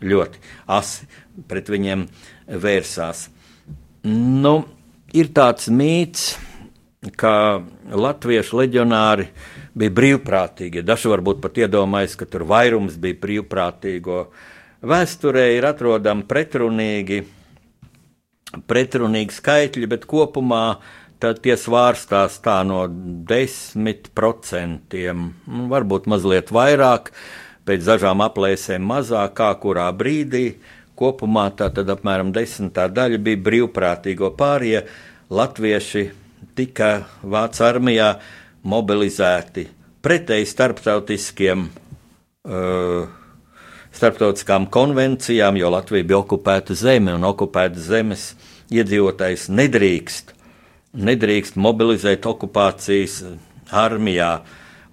ļoti 0.00 0.40
asi 0.64 1.04
pret 1.44 1.68
viņiem 1.68 2.06
vērsās. 2.56 3.28
Nu, 4.06 4.54
ir 5.12 5.28
tāds 5.36 5.68
mīts, 5.68 6.38
ka 7.20 7.60
latviešu 7.88 8.56
leģionāri 8.60 9.26
bija 9.76 9.92
brīvprātīgi. 9.96 10.84
Daži 10.84 11.08
varbūt 11.12 11.40
pat 11.44 11.58
iedomājas, 11.60 12.16
ka 12.16 12.24
tur 12.28 12.44
vairums 12.48 12.96
bija 13.00 13.18
brīvprātīgo. 13.20 14.24
Vēsturē 14.80 15.56
ir 15.56 15.64
atrodami 15.68 16.24
pretrunīgi, 16.28 17.20
pretrunīgi 18.68 19.36
skaitļi, 19.36 19.86
bet 19.90 20.06
kopumā 20.08 20.80
tie 21.20 21.56
svārstās 21.60 22.40
tā 22.40 22.62
no 22.64 22.86
10%, 22.88 24.96
nu, 25.12 25.68
varbūt 25.68 26.08
mazliet 26.08 26.48
vairāk, 26.52 27.12
pēc 27.68 27.84
dažām 27.84 28.24
aplēsēm 28.24 28.80
mazāk, 28.88 29.36
kā 29.36 29.52
kurā 29.60 29.92
brīdī. 29.92 30.56
Kopumā 31.00 31.46
tā 31.56 31.70
tad 31.72 31.88
apmēram 31.92 32.32
desmitā 32.36 32.88
daļa 32.92 33.20
bija 33.24 33.40
brīvprātīgo 33.46 34.34
pārējie 34.36 34.84
latvieši 35.32 36.04
tika 36.58 36.90
Vācijas 37.22 37.64
armijā 37.70 38.10
mobilizēti 38.68 39.64
pretēji 40.04 40.48
starptautiskiem. 40.50 41.70
Uh, 42.40 43.08
starptautiskām 43.92 44.68
konvencijām, 44.70 45.58
jo 45.58 45.70
Latvija 45.74 46.06
bija 46.06 46.20
okupēta 46.22 46.76
zeme 46.78 47.14
un 47.16 47.26
okupēta 47.26 47.80
zemes 47.82 48.30
iedzīvotājs 48.70 49.48
nedrīkst, 49.50 50.34
nedrīkst 50.94 51.58
mobilizēt 51.60 52.26
okupācijas 52.30 53.20
armijā, 53.82 54.32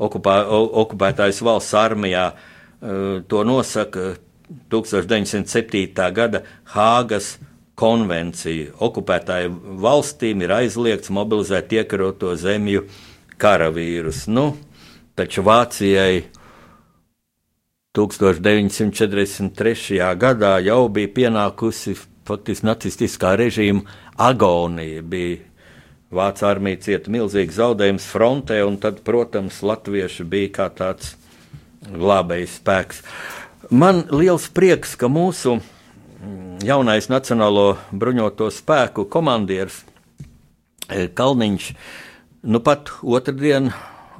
okupā, 0.01 0.39
okupētājs 0.83 1.43
valsts 1.45 1.77
armijā. 1.77 2.31
Eh, 2.33 3.21
to 3.29 3.43
nosaka 3.45 4.15
1907. 4.71 6.13
gada 6.13 6.41
Hāgas 6.73 7.37
konvencija. 7.77 8.71
Okupētāju 8.79 9.77
valstīm 9.83 10.41
ir 10.45 10.51
aizliegts 10.55 11.09
mobilizēt 11.13 11.73
iekaroto 11.77 12.35
zemju 12.39 12.81
karavīrus. 13.37 14.27
Nu, 14.31 14.55
taču 15.15 15.41
Vācijai 15.45 16.23
1943. 17.97 19.99
gadā 20.17 20.53
jau 20.65 20.89
bija 20.93 21.07
pienākusi 21.19 21.97
faktiski 22.27 22.67
nacistiskā 22.67 23.35
režīma 23.39 23.81
agonija. 24.17 25.01
Bija 25.01 25.37
Vācu 26.07 26.45
armija 26.47 26.79
cieta 26.85 27.11
milzīgs 27.11 27.57
zaudējums 27.57 28.05
frontē, 28.07 28.61
un 28.63 28.77
tad, 28.79 29.01
protams, 29.03 29.57
latvieši 29.59 30.23
bija 30.23 30.53
kā 30.55 30.67
tāds 30.71 31.17
glābējs 31.83 32.61
spēks. 32.61 33.01
Man 33.69 34.05
liels 34.15 34.45
prieks, 34.47 34.93
ka 34.95 35.09
mūsu 35.11 35.57
jaunais 36.63 37.09
Nacionālo 37.11 37.75
bruņoto 37.91 38.47
spēku 38.53 39.03
komandieris 39.11 39.81
eh, 40.87 41.09
Kalniņš 41.11 41.65
nu 42.47 42.61
pat 42.63 42.93
otrdien 43.03 43.67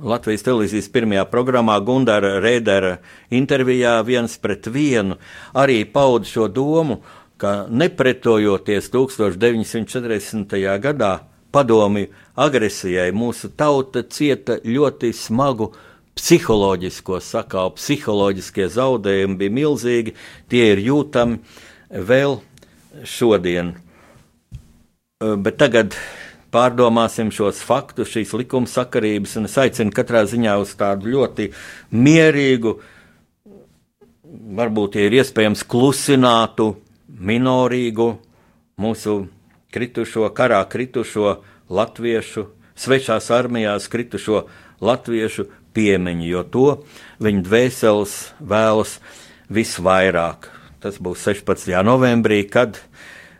Latvijas 0.03 0.43
televīzijas 0.43 0.91
pirmajā 0.91 1.23
programmā 1.31 1.77
Gundara 1.79 2.41
Rēdera 2.43 2.97
intervijā 3.31 3.95
viens 4.03 4.35
pret 4.35 4.67
vienu 4.67 5.15
arī 5.55 5.79
pauda 5.87 6.27
šo 6.27 6.49
domu, 6.51 6.99
ka 7.39 7.69
nepretojoties 7.71 8.91
1940. 8.91 10.59
gadā 10.83 11.13
padomju 11.55 12.11
agresijai, 12.35 13.13
mūsu 13.15 13.55
tauta 13.55 14.03
cieta 14.03 14.59
ļoti 14.59 15.15
smagu 15.15 15.71
psiholoģisko 16.17 17.21
sakāvu, 17.23 17.75
psiholoģiskie 17.77 18.67
zaudējumi 18.73 19.39
bija 19.39 19.55
milzīgi, 19.61 20.15
tie 20.51 20.71
ir 20.73 20.83
jūtami 20.89 21.39
vēl 22.09 22.39
šodien. 23.07 23.75
Bet 25.17 25.57
tagad 25.61 25.95
pārdomāsim 26.53 27.31
šos 27.33 27.61
faktus, 27.65 28.11
šīs 28.13 28.33
likumsakarības, 28.37 29.37
un 29.39 29.49
es 29.49 29.57
aicinu 29.61 29.93
katrā 29.95 30.23
ziņā 30.29 30.57
uz 30.61 30.73
tādu 30.79 31.11
ļoti 31.13 31.49
mierīgu, 31.95 32.75
varbūt, 34.57 34.97
ja 34.97 35.07
ir 35.07 35.17
iespējams, 35.19 35.65
klusinātu, 35.69 36.73
minorīgu 37.07 38.11
mūsu 38.81 39.17
kritušo, 39.73 40.29
karā 40.37 40.61
kritušo 40.69 41.39
latviešu, 41.73 42.47
svešās 42.77 43.31
armijās 43.33 43.89
kritušo 43.91 44.45
latviešu 44.81 45.47
piemiņu, 45.77 46.27
jo 46.33 46.43
to 46.49 46.67
viņa 47.23 47.45
dvēseles 47.45 48.17
vēlas 48.41 48.97
visvairāk. 49.53 50.49
Tas 50.81 50.97
būs 51.01 51.23
16. 51.29 51.71
novembrī, 51.85 52.43
kad 52.49 52.81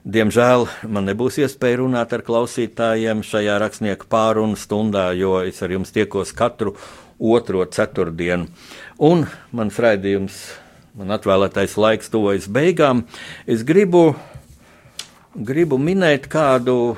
Diemžēl 0.08 0.70
man 0.88 1.04
nebūs 1.04 1.36
iespēja 1.44 1.82
runāt 1.82 2.14
ar 2.16 2.22
klausītājiem 2.24 3.26
šajā 3.28 3.58
rakstnieku 3.60 4.08
pārunu 4.08 4.56
stundā, 4.56 5.10
jo 5.20 5.34
es 5.44 5.60
ar 5.66 5.74
jums 5.74 5.92
tiekos 5.92 6.32
katru 6.32 6.78
otro 7.20 7.66
ceturtdienu. 7.68 8.48
Un 9.04 9.26
mans 9.52 9.80
raidījums, 9.84 10.38
man 10.96 11.12
atvēlētais 11.12 11.76
laiks 11.76 12.14
tuvojas 12.14 12.48
beigām. 12.48 13.04
Es 13.44 13.68
gribu, 13.68 14.14
gribu 15.36 15.76
minēt 15.76 16.32
kādu 16.32 16.96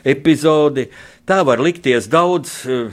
epizodi. 0.00 0.88
Tā 1.24 1.38
var 1.40 1.56
likties 1.64 2.04
daudz 2.12 2.50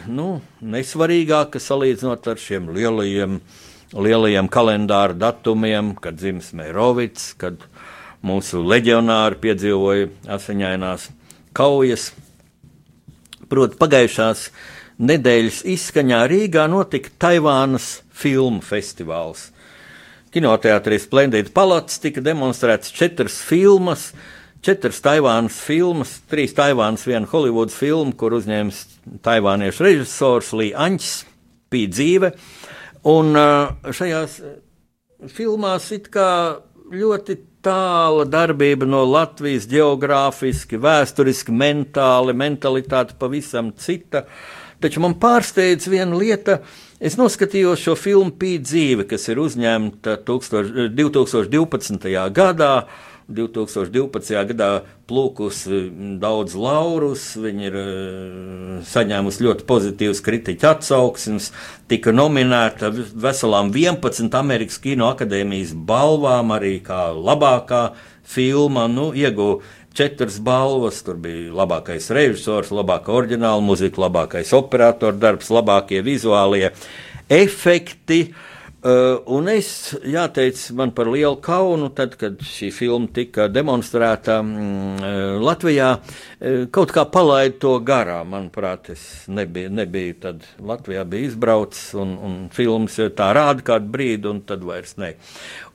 nu, 0.07 0.37
nesvarīgāka 0.63 1.59
salīdzinot 1.59 2.29
ar 2.31 2.37
šiem 2.39 2.69
lielajiem, 2.71 3.41
lielajiem 3.91 4.47
kalendāra 4.47 5.17
datumiem, 5.19 5.89
kad 5.99 6.15
dzimis 6.15 6.53
Mērovics, 6.55 7.33
kad 7.35 7.59
mūsu 8.23 8.61
leģionāri 8.63 9.35
piedzīvoja 9.43 10.07
asiņainās 10.37 11.09
kaujas. 11.59 12.13
Proti, 13.51 13.75
pagājušās 13.83 14.45
nedēļas 15.11 15.59
izskaņā 15.75 16.23
Rīgā 16.31 16.69
notika 16.71 17.11
Taivānas 17.19 17.97
filmu 18.15 18.63
festivāls. 18.63 19.49
Kinoteātrī 20.31 21.01
Splendid 21.03 21.51
Palats 21.51 21.99
tika 21.99 22.23
demonstrēts 22.23 22.95
četras 22.95 23.41
filmas, 23.43 24.13
četras 24.65 25.01
Taivānas 25.03 25.57
filmas, 25.65 26.15
trīs 26.31 26.55
Taivānas, 26.57 27.05
viena 27.09 27.29
Holivudas 27.31 27.77
filma, 27.77 28.13
kur 28.17 28.37
uzņēmis 28.37 28.81
taivāniešu 29.25 29.87
režisors 29.87 30.51
Lī 30.57 30.71
Anķis, 30.77 31.13
bija 31.71 31.93
dzīve. 31.95 32.33
Un 33.11 33.33
šajās 33.97 34.41
filmās 35.33 35.87
it 35.95 36.11
kā 36.13 36.29
ļoti 36.91 37.37
tāla 37.65 38.25
darbība 38.29 38.87
no 38.89 39.03
Latvijas 39.05 39.67
geogrāfiski, 39.69 40.79
vēsturiski, 40.81 41.53
mentāli, 41.53 42.35
mentalitāte 42.37 43.17
pavisam 43.19 43.71
cita. 43.77 44.25
Taču 44.81 45.01
man 45.03 45.13
pārsteidz 45.21 45.85
viena 45.91 46.17
lieta. 46.17 46.61
Es 47.01 47.17
noskatījos 47.17 47.81
šo 47.81 47.95
filmu 47.97 48.33
Pīdzīve, 48.37 49.05
kas 49.09 49.27
ir 49.29 49.41
uzņemta 49.41 50.19
2012. 50.25 52.09
gadā. 52.33 52.73
2012. 53.35 54.35
gadā 54.51 54.69
plūkusi 55.09 55.81
daudz 56.21 56.55
laurus, 56.59 57.23
viņa 57.41 57.65
ir 57.67 57.77
eh, 57.81 58.77
saņēmusi 58.87 59.45
ļoti 59.47 59.67
pozitīvas 59.69 60.21
kritiķu 60.25 60.69
atsauksmes, 60.71 61.51
tika 61.91 62.13
nominēta 62.15 62.91
veselām 62.93 63.73
11 63.75 64.37
Amerikas 64.39 64.79
Kino 64.83 65.09
akadēmijas 65.11 65.73
balvām, 65.75 66.53
arī 66.55 66.77
kā 66.85 67.09
labākā 67.15 67.83
filma, 68.31 68.85
nu, 68.91 69.09
ieguva 69.17 69.59
četras 69.97 70.37
balvas. 70.43 71.01
Tur 71.03 71.19
bija 71.23 71.51
labākais 71.63 72.11
režisors, 72.15 72.71
labākā 72.75 73.15
oriģināla 73.15 73.63
mūzika, 73.65 74.05
labākais 74.05 74.53
operatora 74.55 75.17
darbs, 75.17 75.51
labākie 75.51 76.03
vizuālie 76.05 76.69
efekti. 77.31 78.23
Uh, 78.31 78.47
Uh, 78.81 79.19
un 79.29 79.45
es, 79.45 79.67
jāteic, 80.09 80.57
man 80.73 80.89
par 80.97 81.05
lielu 81.13 81.35
kaunu, 81.45 81.91
tad, 81.93 82.15
kad 82.17 82.39
šī 82.41 82.71
filma 82.73 83.11
tika 83.13 83.45
demonstrēta 83.45 84.39
mm, 84.41 85.37
Latvijā, 85.45 85.89
uh, 85.99 86.63
kaut 86.73 86.89
kā 86.95 87.03
palaida 87.13 87.59
to 87.61 87.75
garām. 87.85 88.33
Manuprāt, 88.33 88.89
es 88.95 89.03
nebiju, 89.29 89.69
nebiju 89.77 90.17
tad 90.23 90.49
Latvijā 90.57 91.05
bija 91.05 91.29
izbraucis, 91.29 91.91
un, 91.93 92.17
un 92.25 92.41
filmas 92.49 92.97
tā 93.13 93.29
rāda 93.37 93.61
kādu 93.69 93.93
brīdi, 93.93 94.31
un 94.33 94.41
tad 94.49 94.65
vairs 94.65 94.97
ne. 94.97 95.13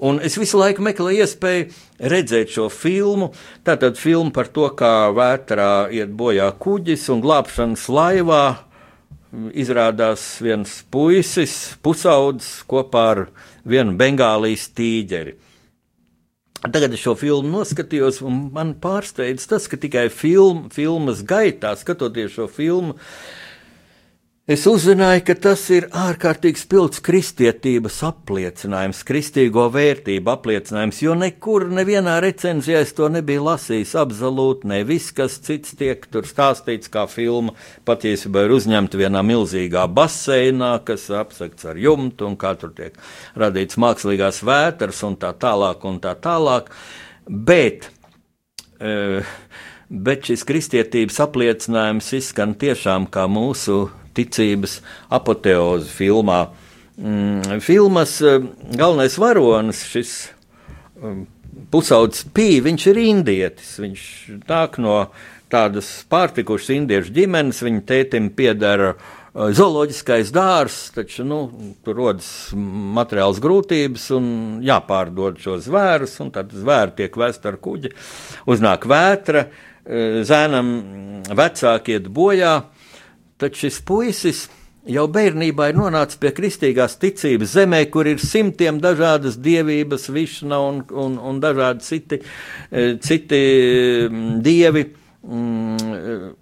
Un 0.03 0.19
es 0.19 0.35
visu 0.43 0.59
laiku 0.59 0.83
meklēju 0.91 1.23
iespēju 1.23 1.71
redzēt 2.11 2.57
šo 2.59 2.67
filmu. 2.75 3.31
Tātad 3.63 4.03
filma 4.03 4.35
par 4.35 4.51
to, 4.51 4.67
kā 4.75 5.13
vētrā 5.15 5.93
iet 5.95 6.11
bojā 6.11 6.51
kuģis 6.59 7.07
un 7.15 7.23
glābšanas 7.23 7.87
laivā 7.87 8.47
izrādās 9.57 10.25
viens 10.45 10.79
puisis, 10.91 11.77
pusaudzis 11.83 12.63
kopā 12.69 13.05
ar 13.15 13.23
vienu 13.67 13.97
Bengālijas 13.99 14.69
tīģeri. 14.77 15.37
Tagad 16.67 16.95
es 16.97 17.03
šo 17.03 17.15
filmu 17.19 17.53
noskatījos, 17.53 18.23
un 18.27 18.47
man 18.55 18.75
pārsteidz 18.83 19.45
tas, 19.47 19.69
ka 19.71 19.79
tikai 19.79 20.09
film, 20.11 20.67
filmas 20.75 21.21
gaitā, 21.27 21.75
skatoties 21.79 22.33
šo 22.39 22.49
filmu, 22.51 22.97
uh, 22.97 23.46
Es 24.47 24.63
uzzināju, 24.71 25.25
ka 25.27 25.35
tas 25.43 25.65
ir 25.75 25.89
ārkārtīgi 25.91 26.61
spilgts 26.61 27.01
kristietības 27.03 27.97
apliecinājums, 28.07 29.01
kristīgo 29.03 29.65
vērtību 29.75 30.31
apliecinājums, 30.31 31.01
jo 31.03 31.17
nekur, 31.19 31.65
nevienā 31.75 32.21
recenzijā 32.23 32.85
es 32.85 32.93
to 32.95 33.09
nebiju 33.11 33.43
lasījis. 33.43 33.97
Absolūti 33.99 34.71
ne 34.71 34.79
viss, 34.87 35.11
kas 35.17 35.41
cits 35.43 35.75
tiek 35.81 36.07
tur 36.15 36.31
stāstīts, 36.31 36.93
kā 36.95 37.09
filma 37.11 37.57
patiesībā 37.91 38.47
ir 38.47 38.55
uzņemta 38.61 39.03
vienā 39.03 39.25
milzīgā 39.27 39.89
baseinā, 39.99 40.71
kas 40.87 41.09
apsakts 41.11 41.67
ar 41.67 41.83
jumtu 41.83 42.31
un 42.31 42.39
kā 42.39 42.55
tur 42.55 42.71
tiek 42.79 42.95
radīts 43.35 43.83
mākslīgās 43.83 44.45
vētras 44.47 45.03
un 45.11 45.19
tā 45.27 45.35
tālāk 45.35 45.91
un 45.91 45.99
tā 46.07 46.15
tālāk. 46.23 46.71
Bet, 47.27 47.91
uh, 48.79 49.27
bet 49.91 50.31
šis 50.31 50.47
kristietības 50.47 51.25
apliecinājums 51.27 52.15
izskan 52.23 52.55
tiešām 52.55 53.11
kā 53.11 53.27
mūsu 53.27 53.89
ticības 54.17 54.81
apoteozi 55.13 55.93
filmā. 55.93 56.47
Mm, 56.97 57.61
filmas 57.61 58.23
eh, 58.25 58.41
galvenais 58.73 59.19
varonis, 59.21 59.83
šis 59.93 60.13
um, 60.97 61.27
pusaudzis 61.73 62.25
Pī, 62.33 62.63
viņš 62.65 62.87
ir 62.93 63.01
indietis. 63.03 63.75
Viņš 63.83 64.07
nāk 64.49 64.79
no 64.81 65.03
tādas 65.53 65.91
pārtikušas 66.11 66.73
indiešu 66.79 67.13
ģimenes, 67.19 67.61
viņa 67.67 67.83
tētim 67.87 68.31
piedara 68.39 68.95
uh, 68.95 69.51
zooloģiskais 69.53 70.33
dārzs, 70.35 70.89
taču 70.97 71.27
nu, 71.29 71.43
tur 71.85 72.01
rodas 72.01 72.31
materiāls 72.57 73.43
grūtības 73.45 74.09
un 74.17 74.31
jāpārdod 74.65 75.37
šo 75.43 75.59
zvērus, 75.63 76.17
un 76.25 76.33
tad 76.35 76.57
zvēri 76.57 76.97
tiek 77.03 77.21
vest 77.21 77.45
ar 77.47 77.61
kuģi. 77.61 77.93
Uznāk 78.49 78.89
vētra, 78.89 79.45
uh, 79.51 80.23
zēnam 80.27 80.73
vecāki 81.29 81.99
iet 81.99 82.09
bojā, 82.09 82.57
taču 83.41 83.67
šis 83.67 83.81
puisis 83.87 84.47
jau 84.87 85.07
bērnībā 85.11 85.71
ir 85.71 85.79
nonācis 85.79 86.19
pie 86.23 86.31
kristīgās 86.35 86.97
ticības 87.03 87.55
zemē, 87.57 87.83
kur 87.91 88.09
ir 88.09 88.23
simtiem 88.23 88.79
dažādas 88.83 89.39
dievības, 89.43 90.09
višana 90.15 90.61
un, 90.63 90.83
un, 90.95 91.19
un 91.19 91.41
dažādi 91.43 91.87
citi, 91.87 92.21
e, 92.71 92.89
citi 93.03 93.41
mm, 94.09 94.35
dievi. 94.47 94.85
Mm, 95.27 96.35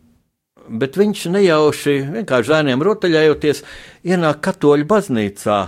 bet 0.69 0.97
viņš 0.97 1.29
nejauši, 1.33 1.97
vienkārši 2.19 2.53
zēniem 2.53 2.85
rotaļējoties, 2.85 3.65
ienāk 4.09 4.45
katoļu 4.45 4.89
baznīcā. 4.89 5.63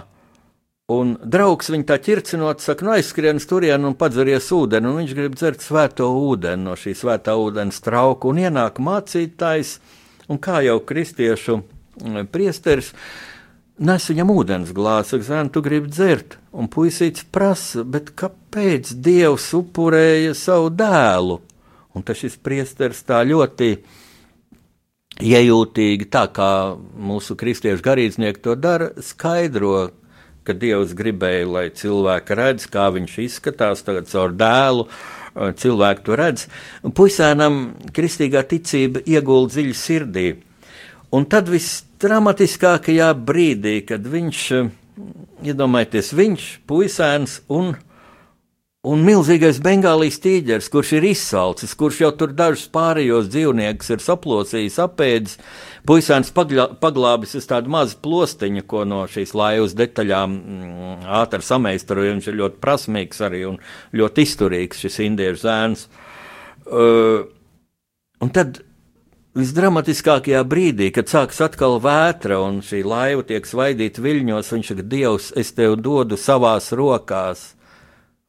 Un 0.95 1.17
draugs 1.19 1.73
viņu 1.73 1.85
tā 1.89 1.97
ķircinot, 1.99 2.63
saka, 2.63 2.87
nu 2.87 2.93
aizskrien 2.95 3.41
turien 3.43 3.89
un 3.89 3.97
padzeries 3.99 4.47
ūdeni, 4.55 4.87
un 4.87 5.01
viņš 5.01 5.15
grib 5.19 5.35
dzert 5.35 5.65
svēto 5.65 6.07
ūdeni 6.15 6.63
no 6.63 6.77
šī 6.79 6.95
svētā 6.95 7.35
ūdens 7.35 7.83
trauka, 7.83 8.31
un 8.31 8.39
ienāk 8.45 8.79
mācītājs, 8.79 9.81
un 10.29 10.43
kā 10.43 10.61
jau 10.67 10.81
kristiešu 10.85 11.61
priesteris 12.33 12.93
nes 13.77 14.09
viņam 14.11 14.33
ūdens 14.33 14.73
glāzi, 14.77 15.13
saka, 15.13 15.27
zēn, 15.29 15.51
tu 15.53 15.63
gribi 15.65 15.91
dzert, 15.93 16.39
un 16.57 16.71
puisīts 16.73 17.27
prasa, 17.33 17.85
bet 17.85 18.15
kāpēc 18.17 18.95
Dievs 19.05 19.51
upurēja 19.57 20.35
savu 20.37 20.73
dēlu? 20.73 21.41
Un 21.97 22.05
tas 22.05 22.21
šis 22.21 22.37
priesteris 22.45 23.05
tā 23.09 23.23
ļoti 23.25 23.71
iejūtīgi, 25.25 26.09
tā 26.13 26.27
kā 26.33 26.51
mūsu 26.77 27.37
kristiešu 27.41 27.85
garīdznieki 27.85 28.43
to 28.45 28.57
dara, 28.61 28.91
skaidro, 29.01 29.91
ka 30.47 30.55
Dievs 30.57 30.93
gribēja, 30.97 31.47
lai 31.49 31.67
cilvēki 31.75 32.37
redz, 32.39 32.69
kā 32.71 32.89
viņš 32.95 33.17
izskatās 33.25 33.85
tagad 33.85 34.09
caur 34.13 34.37
dēlu, 34.37 34.87
cilvēku 35.37 36.07
to 36.07 36.17
redz. 36.19 36.47
Puisēnam 36.97 37.77
kristīgā 37.97 38.43
ticība 38.49 39.03
iegulda 39.07 39.57
dziļi 39.57 39.77
sirdī. 39.77 40.27
Un 41.15 41.27
tad 41.31 41.51
visdramatiskākajā 41.53 43.13
brīdī, 43.29 43.79
kad 43.87 44.07
viņš, 44.07 44.41
eh, 44.53 44.71
iedomājieties, 45.45 46.13
viņš, 46.13 46.47
puisēns 46.67 47.41
un, 47.49 47.77
un 48.87 49.03
milzīgais 49.07 49.59
bengālijas 49.65 50.21
tīģeris, 50.23 50.69
kurš 50.71 50.93
ir 50.99 51.07
izsalcis, 51.09 51.75
kurš 51.79 52.01
jau 52.05 52.11
tur 52.19 52.35
dažus 52.37 52.69
pārējos 52.73 53.31
dzīvniekus 53.33 53.91
ir 53.97 54.05
saplosījis, 54.05 54.79
apēdis, 54.85 55.39
puisēns 55.89 56.31
paglābis 56.35 57.35
uz 57.41 57.49
tādu 57.51 57.73
mazu 57.75 57.99
plostiņu, 58.05 58.63
ko 58.71 58.85
no 58.87 59.03
šīs 59.11 59.35
laivas 59.39 59.75
detaļām 59.79 60.37
mm, 60.37 61.09
ātri 61.19 61.43
sameistaroja. 61.47 62.15
Viņš 62.15 62.31
ir 62.31 62.39
ļoti 62.43 62.63
prasmīgs 62.63 63.25
arī 63.27 63.43
un 63.49 63.59
ļoti 63.97 64.29
izturīgs 64.29 64.87
šis 64.87 65.01
indiešu 65.09 65.43
zēns. 65.43 65.89
Uh, 66.67 67.27
un 68.23 68.33
tad 68.35 68.63
Visdramatiskākajā 69.37 70.39
brīdī, 70.49 70.87
kad 70.97 71.11
sākas 71.13 71.43
atkal 71.45 71.75
vētra 71.85 72.39
un 72.41 72.63
šī 72.65 72.79
laiva 72.89 73.21
tiek 73.29 73.45
svaidīta 73.45 74.01
viļņos, 74.01 74.53
viņš 74.55 74.71
saka, 74.73 74.85
Dievs, 74.95 75.27
es 75.37 75.53
tev 75.53 75.75
dodu 75.77 76.17
savās 76.17 76.71
rokās, 76.73 77.51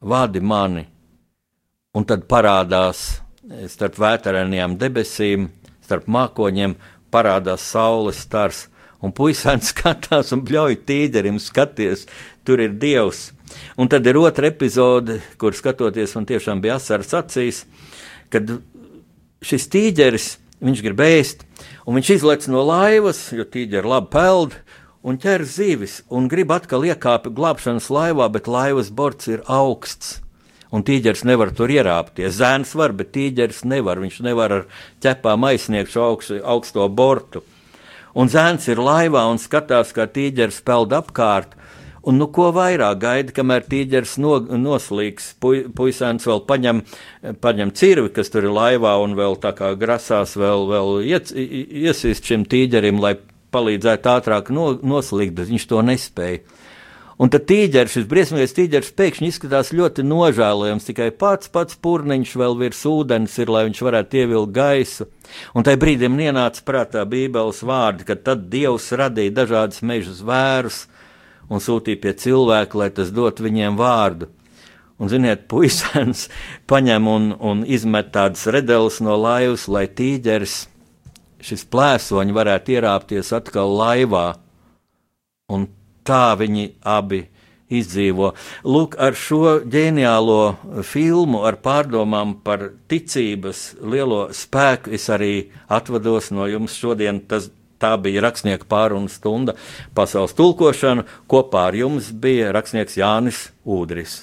vadi 0.00 0.40
mani. 0.40 0.84
Un 1.96 2.04
tad 2.06 2.26
parādās 2.30 3.20
starp 3.72 3.96
vētrainajām 3.98 4.76
debesīm, 4.78 5.48
starp 5.84 6.08
mākoņiem, 6.10 6.76
parādās 7.10 7.64
saules 7.72 8.20
stars, 8.26 8.66
un 9.02 9.14
puisēns 9.14 9.70
skatās 9.72 10.34
un 10.36 10.44
bļauj 10.46 10.80
tīģerim 10.88 11.40
skaties, 11.42 12.06
tur 12.44 12.62
ir 12.62 12.76
Dievs. 12.80 13.30
Un 13.80 13.88
tad 13.88 14.06
ir 14.06 14.18
otra 14.20 14.50
epizode, 14.50 15.22
kur 15.40 15.56
skatoties, 15.56 16.14
man 16.18 16.28
tiešām 16.28 16.60
bija 16.60 16.76
asars 16.76 17.14
acīs, 17.16 17.62
kad 18.28 18.58
šis 19.40 19.68
tīģeris 19.72 20.28
viņš 20.60 20.82
grib 20.84 21.00
ēst, 21.00 21.44
un 21.86 21.96
viņš 21.96 22.10
izlec 22.18 22.48
no 22.52 22.64
laivas, 22.66 23.28
jo 23.32 23.46
tīģeri 23.46 23.88
labi 23.88 24.10
peld, 24.12 24.58
un 25.02 25.18
ķer 25.20 25.44
zivis, 25.46 26.00
un 26.10 26.28
grib 26.30 26.52
atkal 26.54 26.86
iekāpt 26.88 27.30
glābšanas 27.36 27.90
laivā, 27.92 28.28
bet 28.32 28.50
laivas 28.50 28.90
borts 28.90 29.30
ir 29.30 29.44
augsts. 29.46 30.18
Un 30.68 30.82
tīģeris 30.84 31.24
nevar 31.24 31.54
tur 31.56 31.70
ierāpties. 31.72 32.34
Zēns 32.36 32.74
var, 32.76 32.92
bet 32.92 33.14
tīģeris 33.14 33.62
nevar. 33.64 34.02
Viņš 34.04 34.18
nevar 34.26 34.52
ar 34.52 34.66
ķepām 35.00 35.46
aizsniegt 35.48 35.94
šo 35.94 36.10
augstu, 36.10 36.42
augsto 36.44 36.84
bortu. 36.92 37.40
Un 38.18 38.28
zēns 38.28 38.68
ir 38.68 38.80
laivā 38.82 39.22
un 39.30 39.40
skatās, 39.40 39.94
kā 39.96 40.04
tīģeris 40.12 40.60
peld 40.66 40.92
apkārt. 40.92 41.54
Un 42.08 42.20
nu, 42.20 42.28
ko 42.32 42.50
vairāk 42.56 43.00
gaida, 43.00 43.32
kamēr 43.36 43.64
tīģeris 43.68 44.14
no, 44.22 44.36
noslīgs, 44.60 45.32
pu, 45.42 45.54
puisēns 45.76 46.28
vēl 46.28 46.44
paņem, 46.48 46.84
paņem 47.42 47.72
cirvi, 47.76 48.12
kas 48.16 48.32
tur 48.32 48.46
ir 48.48 48.54
laivā, 48.54 48.94
un 49.02 49.16
vēl 49.18 49.36
tā 49.42 49.52
kā 49.56 49.72
grasās 49.76 50.36
vēl, 50.38 50.68
vēl 50.70 50.92
iet, 51.08 51.32
iesist 51.34 52.28
šim 52.28 52.46
tīģerim, 52.48 53.02
lai 53.02 53.16
palīdzētu 53.54 54.10
ātrāk 54.12 54.52
no, 54.54 54.70
noslīgt, 54.82 55.36
bet 55.38 55.50
viņš 55.50 55.68
to 55.70 55.84
nespēja. 55.84 56.42
Un 57.18 57.32
tad 57.34 57.48
tīģeris, 57.50 57.96
šis 57.96 58.04
briesmīgais 58.06 58.54
tīģeris, 58.54 58.92
pēkšņi 58.94 59.28
izskatās 59.32 59.72
ļoti 59.74 60.04
nožēlojams. 60.06 60.84
Tikai 60.86 61.08
pats 61.18 61.50
pats 61.50 61.74
purniņš 61.82 62.34
vēl 62.38 62.54
virs 62.60 62.84
ūdens 62.86 63.34
ir, 63.42 63.50
lai 63.50 63.64
viņš 63.66 63.80
varētu 63.82 64.20
ievilkt 64.20 64.54
gaisu. 64.54 65.08
Un 65.50 65.66
tajā 65.66 65.80
brīdī 65.82 66.06
man 66.12 66.22
ienāca 66.28 66.62
prātā 66.62 67.02
Bībeles 67.10 67.64
vārdi, 67.66 68.06
ka 68.06 68.14
tad 68.14 68.46
Dievs 68.52 68.86
radīja 68.94 69.34
dažādas 69.40 69.82
meža 69.82 70.14
zvērus, 70.14 70.84
un 71.50 71.64
sūtīja 71.64 72.04
pie 72.04 72.14
cilvēka, 72.22 72.78
lai 72.78 72.90
tas 72.94 73.10
dot 73.10 73.42
viņiem 73.42 73.80
vārdu. 73.80 74.30
Un, 74.98 75.10
ziniet, 75.10 75.48
puisēns 75.50 76.28
paņem 76.70 77.10
un, 77.10 77.30
un 77.34 77.66
izmet 77.66 78.14
tādas 78.14 78.46
redeles 78.46 79.02
no 79.02 79.18
laivas, 79.18 79.66
lai 79.66 79.88
tīģeris, 79.90 80.68
šis 81.44 81.64
plēsoņi 81.72 82.36
varētu 82.36 82.76
ierāpties 82.76 83.32
atkal 83.36 83.74
laivā. 83.78 84.28
Un 85.52 85.68
tā 86.06 86.36
viņi 86.38 86.70
abi 86.84 87.24
izdzīvo. 87.68 88.32
Lūk, 88.64 88.96
ar 89.00 89.16
šo 89.16 89.58
ģeniālo 89.68 90.82
filmu, 90.88 91.42
ar 91.44 91.58
pārdomām 91.64 92.38
par 92.44 92.70
ticības 92.88 93.76
lielo 93.84 94.26
spēku, 94.32 94.92
es 94.96 95.08
arī 95.12 95.50
atvados 95.68 96.32
no 96.32 96.48
jums 96.48 96.76
šodien. 96.80 97.20
Tas 97.28 97.50
Tā 97.78 97.92
bija 98.02 98.24
rakstnieka 98.24 98.66
pārunu 98.66 99.06
stunda 99.06 99.54
pasaules 99.94 100.34
tulkošana. 100.34 101.04
Kopā 101.30 101.68
ar 101.70 101.78
jums 101.78 102.10
bija 102.10 102.50
rakstnieks 102.56 102.98
Jānis 102.98 103.44
Udris. 103.62 104.18